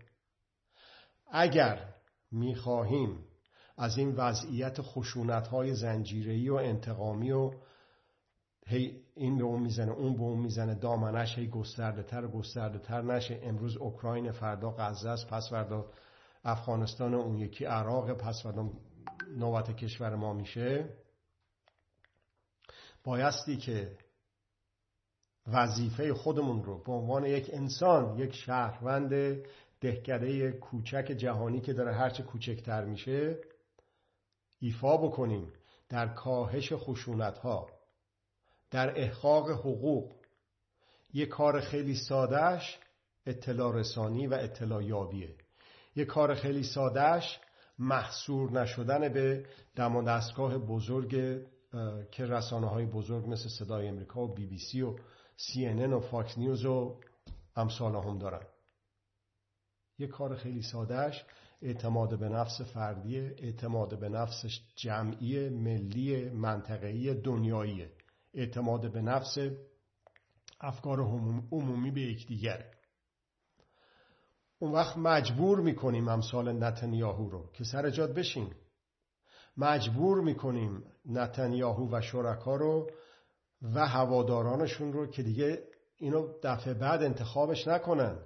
اگر 1.30 1.94
می‌خواهیم. 2.30 3.24
از 3.76 3.98
این 3.98 4.14
وضعیت 4.14 4.80
خشونت 4.80 5.48
های 5.48 5.74
زنجیری 5.74 6.50
و 6.50 6.54
انتقامی 6.54 7.32
و 7.32 7.50
هی 8.66 9.02
این 9.14 9.38
به 9.38 9.44
اون 9.44 9.62
می‌زنه 9.62 9.92
اون 9.92 10.16
به 10.16 10.22
اون 10.22 10.38
می‌زنه 10.38 10.74
دامنش 10.74 11.38
هی 11.38 11.48
گسترده 11.48 12.02
تر 12.02 12.24
و 12.24 12.28
گسترده 12.28 12.78
تر 12.78 13.02
نشه. 13.02 13.40
امروز 13.42 13.76
اوکراین 13.76 14.32
فردا 14.32 14.74
غزه 14.78 15.08
است 15.08 15.26
پس 15.26 15.48
فردا 15.50 15.90
افغانستان 16.44 17.14
اون 17.14 17.38
یکی 17.38 17.64
عراق 17.64 18.12
پس 18.12 18.42
فردا 18.42 18.70
نوبت 19.36 19.76
کشور 19.76 20.14
ما 20.14 20.32
میشه. 20.32 20.88
بایستی 23.04 23.56
که 23.56 23.96
وظیفه 25.46 26.14
خودمون 26.14 26.64
رو 26.64 26.82
به 26.82 26.92
عنوان 26.92 27.24
یک 27.24 27.50
انسان 27.52 28.18
یک 28.18 28.34
شهروند 28.34 29.36
دهکده 29.80 30.52
کوچک 30.52 31.12
جهانی 31.16 31.60
که 31.60 31.72
داره 31.72 31.94
هرچه 31.94 32.22
کوچکتر 32.22 32.84
میشه 32.84 33.38
ایفا 34.60 34.96
بکنیم 34.96 35.52
در 35.88 36.08
کاهش 36.08 36.72
خشونت 36.72 37.38
ها 37.38 37.78
در 38.70 39.00
احقاق 39.00 39.50
حقوق. 39.50 40.12
یه 41.12 41.26
کار 41.26 41.60
خیلی 41.60 41.94
سادهش 41.94 42.78
اطلاع 43.26 43.74
رسانی 43.74 44.26
و 44.26 44.34
اطلاع 44.34 44.84
یابیه. 44.84 45.34
یه 45.96 46.04
کار 46.04 46.34
خیلی 46.34 46.62
سادهش 46.62 47.40
محصور 47.78 48.52
نشدن 48.52 49.08
به 49.08 49.46
دم 49.76 49.96
و 49.96 50.02
دستگاه 50.02 50.58
بزرگ 50.58 51.10
که 52.10 52.26
رسانه 52.26 52.68
های 52.68 52.86
بزرگ 52.86 53.28
مثل 53.28 53.48
صدای 53.48 53.88
امریکا 53.88 54.20
و 54.20 54.34
بی 54.34 54.46
بی 54.46 54.58
سی 54.58 54.82
و 54.82 54.96
CNN 55.36 55.92
و 55.92 56.00
Fox 56.00 56.38
News 56.38 56.64
و 56.64 57.00
امثال 57.56 57.94
هم 57.94 58.18
دارن. 58.18 58.46
یه 59.98 60.06
کار 60.06 60.36
خیلی 60.36 60.62
سادهش 60.62 61.24
اعتماد 61.62 62.18
به 62.18 62.28
نفس 62.28 62.60
فردی 62.60 63.18
اعتماد 63.18 63.98
به 64.00 64.08
نفس 64.08 64.44
جمعی 64.76 65.48
ملی 65.48 66.30
منطقه‌ای 66.30 67.14
دنیاییه. 67.14 67.90
اعتماد 68.34 68.92
به 68.92 69.02
نفس 69.02 69.38
افکار 70.60 71.00
عمومی 71.52 71.90
به 71.90 72.00
یکدیگره. 72.00 72.70
اون 74.58 74.72
وقت 74.72 74.96
مجبور 74.96 75.60
می‌کنیم 75.60 76.08
امثال 76.08 76.64
نتنیاهو 76.64 77.30
رو 77.30 77.50
که 77.52 77.64
سر 77.64 77.90
جات 77.90 78.14
بشین. 78.14 78.54
مجبور 79.56 80.20
می‌کنیم 80.20 80.84
نتنیاهو 81.06 81.96
و 81.96 82.00
شرکا 82.00 82.56
رو 82.56 82.90
و 83.62 83.86
هوادارانشون 83.86 84.92
رو 84.92 85.06
که 85.06 85.22
دیگه 85.22 85.62
اینو 85.96 86.32
دفعه 86.42 86.74
بعد 86.74 87.02
انتخابش 87.02 87.68
نکنن. 87.68 88.18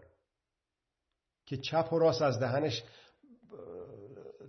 که 1.46 1.56
چپ 1.56 1.92
و 1.92 1.98
راست 1.98 2.22
از 2.22 2.40
دهنش 2.40 2.82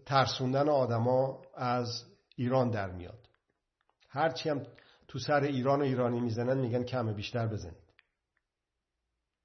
ترسوندن 0.05 0.69
آدما 0.69 1.41
از 1.55 2.03
ایران 2.35 2.69
در 2.69 2.91
میاد. 2.91 3.29
هرچی 4.09 4.49
هم 4.49 4.65
تو 5.07 5.19
سر 5.19 5.43
ایران 5.43 5.81
و 5.81 5.83
ایرانی 5.83 6.19
می‌زنن 6.19 6.57
میگن 6.57 6.83
کمه 6.83 7.13
بیشتر 7.13 7.47
بزنید. 7.47 7.83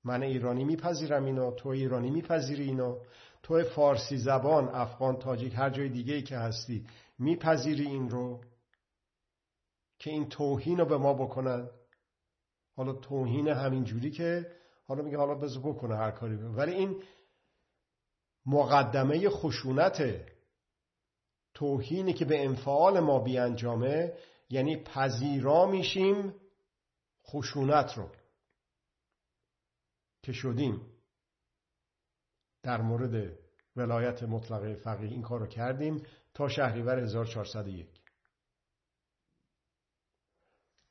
من 0.05 0.23
ایرانی 0.23 0.65
میپذیرم 0.65 1.25
اینو 1.25 1.51
تو 1.51 1.69
ایرانی 1.69 2.11
میپذیری 2.11 2.63
اینو. 2.63 2.99
تو 3.43 3.65
فارسی 3.65 4.17
زبان 4.17 4.69
افغان 4.69 5.17
تاجیک 5.17 5.55
هر 5.55 5.71
جای 5.71 5.89
دیگه 5.89 6.15
ای 6.15 6.23
که 6.23 6.39
هستی 6.39 6.87
میپذیری 7.19 7.87
این 7.87 8.11
رو 8.11 8.41
که 9.99 10.11
این 10.11 10.29
توهین 10.29 10.79
رو 10.79 10.87
به 10.87 10.97
ما 10.97 11.15
بکنن. 11.15 11.71
حالا 12.77 12.93
توهین 12.93 13.49
همین 13.49 13.85
جوری 13.85 14.11
که 14.11 14.53
حالا 14.87 15.03
میگه 15.03 15.17
حالا 15.17 15.35
بذار 15.35 15.63
بکنه 15.63 15.97
هر 15.97 16.11
کاری 16.11 16.35
ولی 16.35 16.73
این 16.73 17.03
مقدمه 18.49 19.31
خشونت 19.31 20.03
توهینی 21.55 22.13
که 22.13 22.25
به 22.25 22.45
انفعال 22.45 23.01
ما 23.01 23.19
بیانجامه 23.19 24.13
یعنی 24.51 24.77
پذیرا 24.77 25.67
میشیم 25.67 26.35
خشونت 27.27 27.99
رو 27.99 28.11
که 30.23 30.33
شدیم. 30.33 30.81
در 32.63 32.81
مورد 32.81 33.39
ولایت 33.77 34.23
مطلقه 34.23 34.75
فقیه 34.75 35.11
این 35.11 35.23
کار 35.23 35.41
رو 35.41 35.47
کردیم 35.47 36.07
تا 36.35 36.49
شهریور 36.49 36.99
1401 36.99 37.89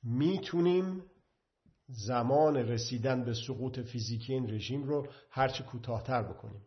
می‌تونیم 0.03 1.11
زمان 1.87 2.57
رسیدن 2.57 3.23
به 3.23 3.33
سقوط 3.33 3.79
فیزیکی 3.79 4.33
این 4.33 4.53
رژیم 4.53 4.83
رو 4.83 5.07
هرچه 5.29 5.63
کوتاهتر 5.63 6.23
بکنیم. 6.23 6.65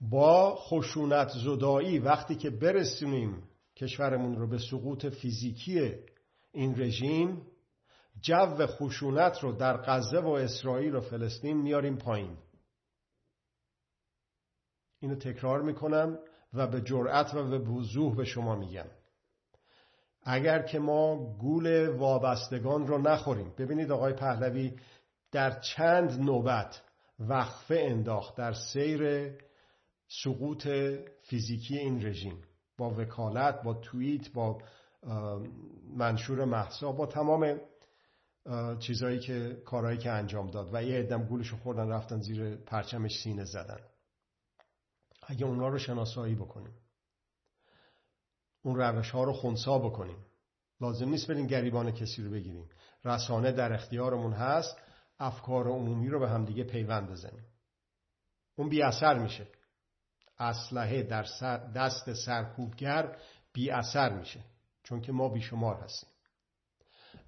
با 0.00 0.56
خشونت 0.56 1.28
زدایی 1.28 1.98
وقتی 1.98 2.34
که 2.34 2.50
برسونیم 2.50 3.42
کشورمون 3.76 4.36
رو 4.36 4.46
به 4.46 4.58
سقوط 4.58 5.06
فیزیکی 5.06 5.94
این 6.52 6.80
رژیم 6.80 7.46
جو 8.20 8.66
خشونت 8.66 9.42
رو 9.42 9.52
در 9.52 9.76
غزه 9.76 10.20
و 10.20 10.28
اسرائیل 10.28 10.94
و 10.94 11.00
فلسطین 11.00 11.56
میاریم 11.56 11.96
پایین. 11.96 12.36
اینو 15.00 15.14
تکرار 15.14 15.62
می‌کنم 15.62 16.18
و 16.54 16.66
به 16.66 16.80
جرأت 16.80 17.34
و 17.34 17.48
به 17.48 17.58
وضوح 17.58 18.16
به 18.16 18.24
شما 18.24 18.56
میگم. 18.56 18.88
اگر 20.22 20.62
که 20.62 20.78
ما 20.78 21.36
گول 21.38 21.88
وابستگان 21.88 22.86
رو 22.86 22.98
نخوریم 22.98 23.54
ببینید 23.58 23.92
آقای 23.92 24.12
پهلوی 24.12 24.76
در 25.32 25.60
چند 25.60 26.20
نوبت 26.20 26.82
وقفه 27.18 27.74
انداخت 27.78 28.36
در 28.36 28.52
سیر 28.52 29.32
سقوط 30.08 30.68
فیزیکی 31.22 31.78
این 31.78 32.06
رژیم 32.06 32.42
با 32.78 32.90
وکالت 32.90 33.62
با 33.62 33.74
توییت 33.74 34.32
با 34.32 34.62
منشور 35.96 36.44
محسا 36.44 36.92
با 36.92 37.06
تمام 37.06 37.60
چیزهایی 38.78 39.18
که 39.18 39.62
کارهایی 39.66 39.98
که 39.98 40.10
انجام 40.10 40.50
داد 40.50 40.70
و 40.72 40.82
یه 40.82 40.98
عدم 40.98 41.24
گولش 41.24 41.52
خوردن 41.54 41.88
رفتن 41.88 42.20
زیر 42.20 42.56
پرچمش 42.56 43.22
سینه 43.22 43.44
زدن. 43.44 43.80
اگه 45.22 45.46
اونا 45.46 45.68
رو 45.68 45.78
شناسایی 45.78 46.34
بکنیم. 46.34 46.74
اون 48.62 48.76
روش 48.76 49.10
ها 49.10 49.24
رو 49.24 49.32
خونسا 49.32 49.78
بکنیم. 49.78 50.26
لازم 50.80 51.08
نیست 51.08 51.30
بریم 51.30 51.46
گریبان 51.46 51.90
کسی 51.90 52.22
رو 52.22 52.30
بگیریم. 52.30 52.68
رسانه 53.04 53.52
در 53.52 53.72
اختیارمون 53.72 54.32
هست. 54.32 54.76
افکار 55.18 55.68
عمومی 55.68 56.08
رو 56.08 56.20
به 56.20 56.28
همدیگه 56.28 56.64
پیوند 56.64 57.10
بزنیم. 57.10 57.44
اون 58.56 58.68
بی 58.68 58.82
اثر 58.82 59.18
میشه. 59.18 59.46
اسلحه 60.40 61.02
در 61.02 61.22
دست 61.74 62.12
سرکوبگر 62.12 63.16
بی 63.52 63.70
اثر 63.70 64.12
میشه 64.12 64.40
چون 64.82 65.00
که 65.00 65.12
ما 65.12 65.28
بیشمار 65.28 65.76
هستیم. 65.76 66.10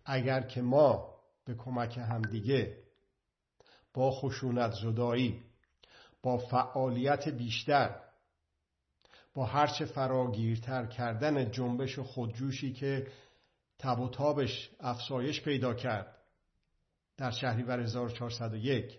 اگر 0.04 0.40
که 0.40 0.62
ما 0.62 1.14
به 1.44 1.54
کمک 1.54 1.98
همدیگه 1.98 2.76
با 3.94 4.10
خشونت 4.10 4.72
زدایی 4.72 5.42
با 6.22 6.38
فعالیت 6.38 7.28
بیشتر 7.28 8.00
با 9.34 9.44
هرچه 9.44 9.84
فراگیرتر 9.84 10.86
کردن 10.86 11.50
جنبش 11.50 11.98
و 11.98 12.04
خودجوشی 12.04 12.72
که 12.72 13.06
تب 13.78 14.00
و 14.00 14.08
تابش 14.08 14.70
افسایش 14.80 15.42
پیدا 15.42 15.74
کرد 15.74 16.16
در 17.16 17.30
شهریور 17.30 17.80
1401 17.80 18.98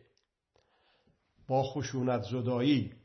با 1.48 1.64
خشونت 1.64 2.22
زدایی 2.22 3.01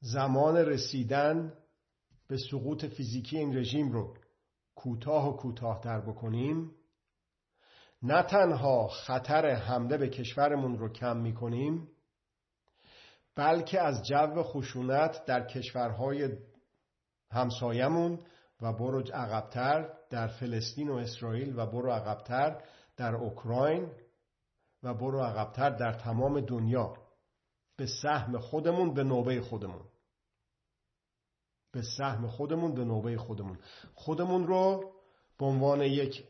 زمان 0.00 0.56
رسیدن 0.56 1.52
به 2.28 2.36
سقوط 2.50 2.84
فیزیکی 2.84 3.38
این 3.38 3.56
رژیم 3.56 3.92
رو 3.92 4.16
کوتاه 4.74 5.28
و 5.28 5.36
کوتاهتر 5.36 6.00
بکنیم 6.00 6.72
نه 8.02 8.22
تنها 8.22 8.88
خطر 8.88 9.46
حمله 9.54 9.96
به 9.96 10.08
کشورمون 10.08 10.78
رو 10.78 10.88
کم 10.88 11.16
می‌کنیم 11.16 11.88
بلکه 13.36 13.80
از 13.80 14.06
جو 14.06 14.42
خشونت 14.42 15.24
در 15.24 15.46
کشورهای 15.46 16.28
همسایمون 17.30 18.20
و 18.62 18.72
برو 18.72 19.00
عقبتر 19.00 19.88
در 20.10 20.26
فلسطین 20.26 20.88
و 20.88 20.94
اسرائیل 20.94 21.58
و 21.58 21.66
برو 21.66 21.90
عقبتر 21.90 22.62
در 22.96 23.14
اوکراین 23.14 23.92
و 24.82 24.94
برو 24.94 25.20
عقبتر 25.20 25.70
در 25.70 25.92
تمام 25.92 26.40
دنیا. 26.40 26.94
به 27.76 27.86
سهم 27.86 28.38
خودمون 28.38 28.94
به 28.94 29.04
نوبه 29.04 29.40
خودمون. 29.40 29.84
به 31.72 31.82
سهم 31.82 32.26
خودمون 32.26 32.74
به 32.74 32.84
نوبه 32.84 33.16
خودمون. 33.16 33.58
خودمون 33.94 34.46
رو 34.46 34.92
به 35.38 35.46
عنوان 35.46 35.80
یک 35.80 36.24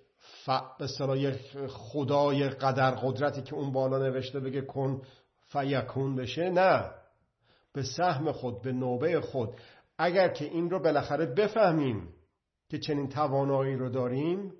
ف... 0.45 0.51
به 0.79 1.19
یک 1.19 1.67
خدای 1.69 2.49
قدر 2.49 2.91
قدرتی 2.91 3.43
که 3.43 3.55
اون 3.55 3.73
بالا 3.73 3.99
نوشته 3.99 4.41
بگه 4.41 4.61
کن 4.61 5.03
فیکون 5.47 6.17
بشه 6.17 6.51
نه. 6.51 6.91
به 7.73 7.83
سهم 7.83 8.33
خود 8.33 8.63
به 8.63 8.73
نوبه 8.73 9.21
خود. 9.21 9.61
اگر 9.99 10.29
که 10.29 10.45
این 10.45 10.71
رو 10.71 10.79
بالاخره 10.79 11.27
بفهمیم 11.27 12.09
که 12.69 12.79
چنین 12.79 13.09
توانایی 13.09 13.77
رو 13.77 13.89
داریم 13.89 14.53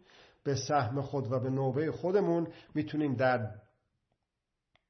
به 0.45 0.55
سهم 0.55 1.03
خود 1.03 1.33
و 1.33 1.41
به 1.41 1.51
نوبه 1.51 1.93
خودمون 1.93 2.49
می‌تونیم 2.75 3.15
در 3.15 3.51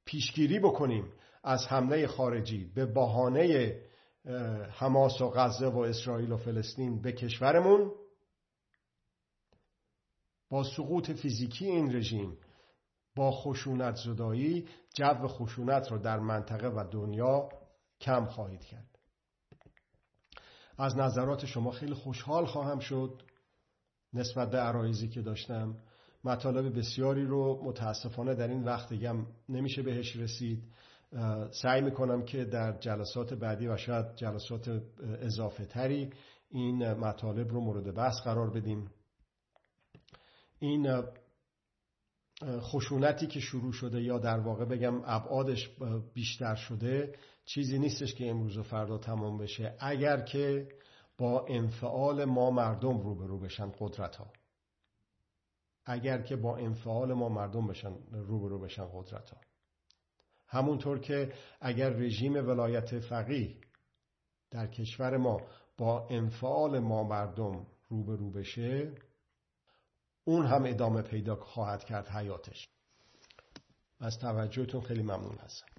پیشگیری 0.04 0.58
بکنیم. 0.58 1.12
از 1.46 1.66
حمله 1.66 2.06
خارجی 2.06 2.64
به 2.74 2.86
بهانه 2.86 3.76
حماس 4.70 5.20
و 5.20 5.30
غزه 5.30 5.66
و 5.66 5.78
اسرائیل 5.78 6.32
و 6.32 6.36
فلسطین 6.36 7.02
به 7.02 7.12
کشورمون 7.12 7.92
با 10.50 10.64
سقوط 10.64 11.10
فیزیکی 11.10 11.66
این 11.66 11.96
رژیم 11.96 12.38
با 13.16 13.30
خشونت 13.30 13.94
زدایی 13.94 14.68
جو 14.94 15.28
خشونت 15.28 15.92
رو 15.92 15.98
در 15.98 16.18
منطقه 16.18 16.68
و 16.68 16.84
دنیا 16.90 17.48
کم 18.00 18.24
خواهید 18.24 18.64
کرد. 18.64 18.98
از 20.78 20.96
نظرات 20.96 21.46
شما 21.46 21.70
خیلی 21.70 21.94
خوشحال 21.94 22.46
خواهم 22.46 22.78
شد 22.78 23.22
نسبت 24.12 24.50
به 24.50 24.58
عرایزی 24.58 25.08
که 25.08 25.22
داشتم. 25.22 25.76
مطالب 26.24 26.78
بسیاری 26.78 27.24
رو 27.24 27.64
متاسفانه 27.64 28.34
در 28.34 28.48
این 28.48 28.64
وقت 28.64 28.88
دیگم 28.88 29.26
نمیشه 29.48 29.82
بهش 29.82 30.16
رسید. 30.16 30.64
سعی 31.62 31.80
می‌کنم 31.80 32.24
که 32.24 32.44
در 32.44 32.78
جلسات 32.78 33.34
بعدی 33.34 33.68
و 33.68 33.76
شاید 33.76 34.14
جلسات 34.14 34.82
اضافه 35.00 35.64
تری 35.64 36.10
این 36.48 36.92
مطالب 36.92 37.48
رو 37.48 37.60
مورد 37.60 37.94
بحث 37.94 38.20
قرار 38.24 38.50
بدیم. 38.50 38.90
این 40.58 41.02
خشونتی 42.42 43.26
که 43.26 43.40
شروع 43.40 43.72
شده 43.72 44.02
یا 44.02 44.18
در 44.18 44.38
واقع 44.38 44.64
بگم 44.64 45.02
ابعادش 45.04 45.70
بیشتر 46.14 46.54
شده 46.54 47.14
چیزی 47.44 47.78
نیستش 47.78 48.14
که 48.14 48.30
امروز 48.30 48.58
و 48.58 48.62
فردا 48.62 48.98
تمام 48.98 49.38
بشه. 49.38 49.76
اگر 49.80 50.20
که 50.20 50.68
با 51.18 51.46
انفعال 51.48 52.24
ما 52.24 52.50
مردم 52.50 52.98
روبرو 52.98 53.38
بشن 53.38 53.72
قدرت 53.78 54.16
ها 54.16 54.32
اگر 55.84 56.22
که 56.22 56.36
با 56.36 56.56
انفعال 56.56 57.12
ما 57.12 57.28
مردم 57.28 57.66
بشن 57.66 57.94
روبرو 58.12 58.58
بشن 58.58 58.88
قدرت 58.92 59.30
ها 59.30 59.40
همونطور 60.48 60.98
که 60.98 61.32
اگر 61.60 61.90
رژیم 61.90 62.34
ولایت 62.48 62.98
فقیه 62.98 63.56
در 64.50 64.66
کشور 64.66 65.16
ما 65.16 65.40
با 65.78 66.08
انفعال 66.10 66.78
ما 66.78 67.02
مردم 67.02 67.66
روبرو 67.88 68.30
بشه 68.30 68.92
اون 70.24 70.46
هم 70.46 70.64
ادامه 70.64 71.02
پیدا 71.02 71.36
خواهد 71.36 71.84
کرد 71.84 72.08
حیاتش. 72.08 72.68
از 74.00 74.18
توجهتون 74.18 74.80
خیلی 74.80 75.02
ممنون 75.02 75.38
هستم. 75.38 75.75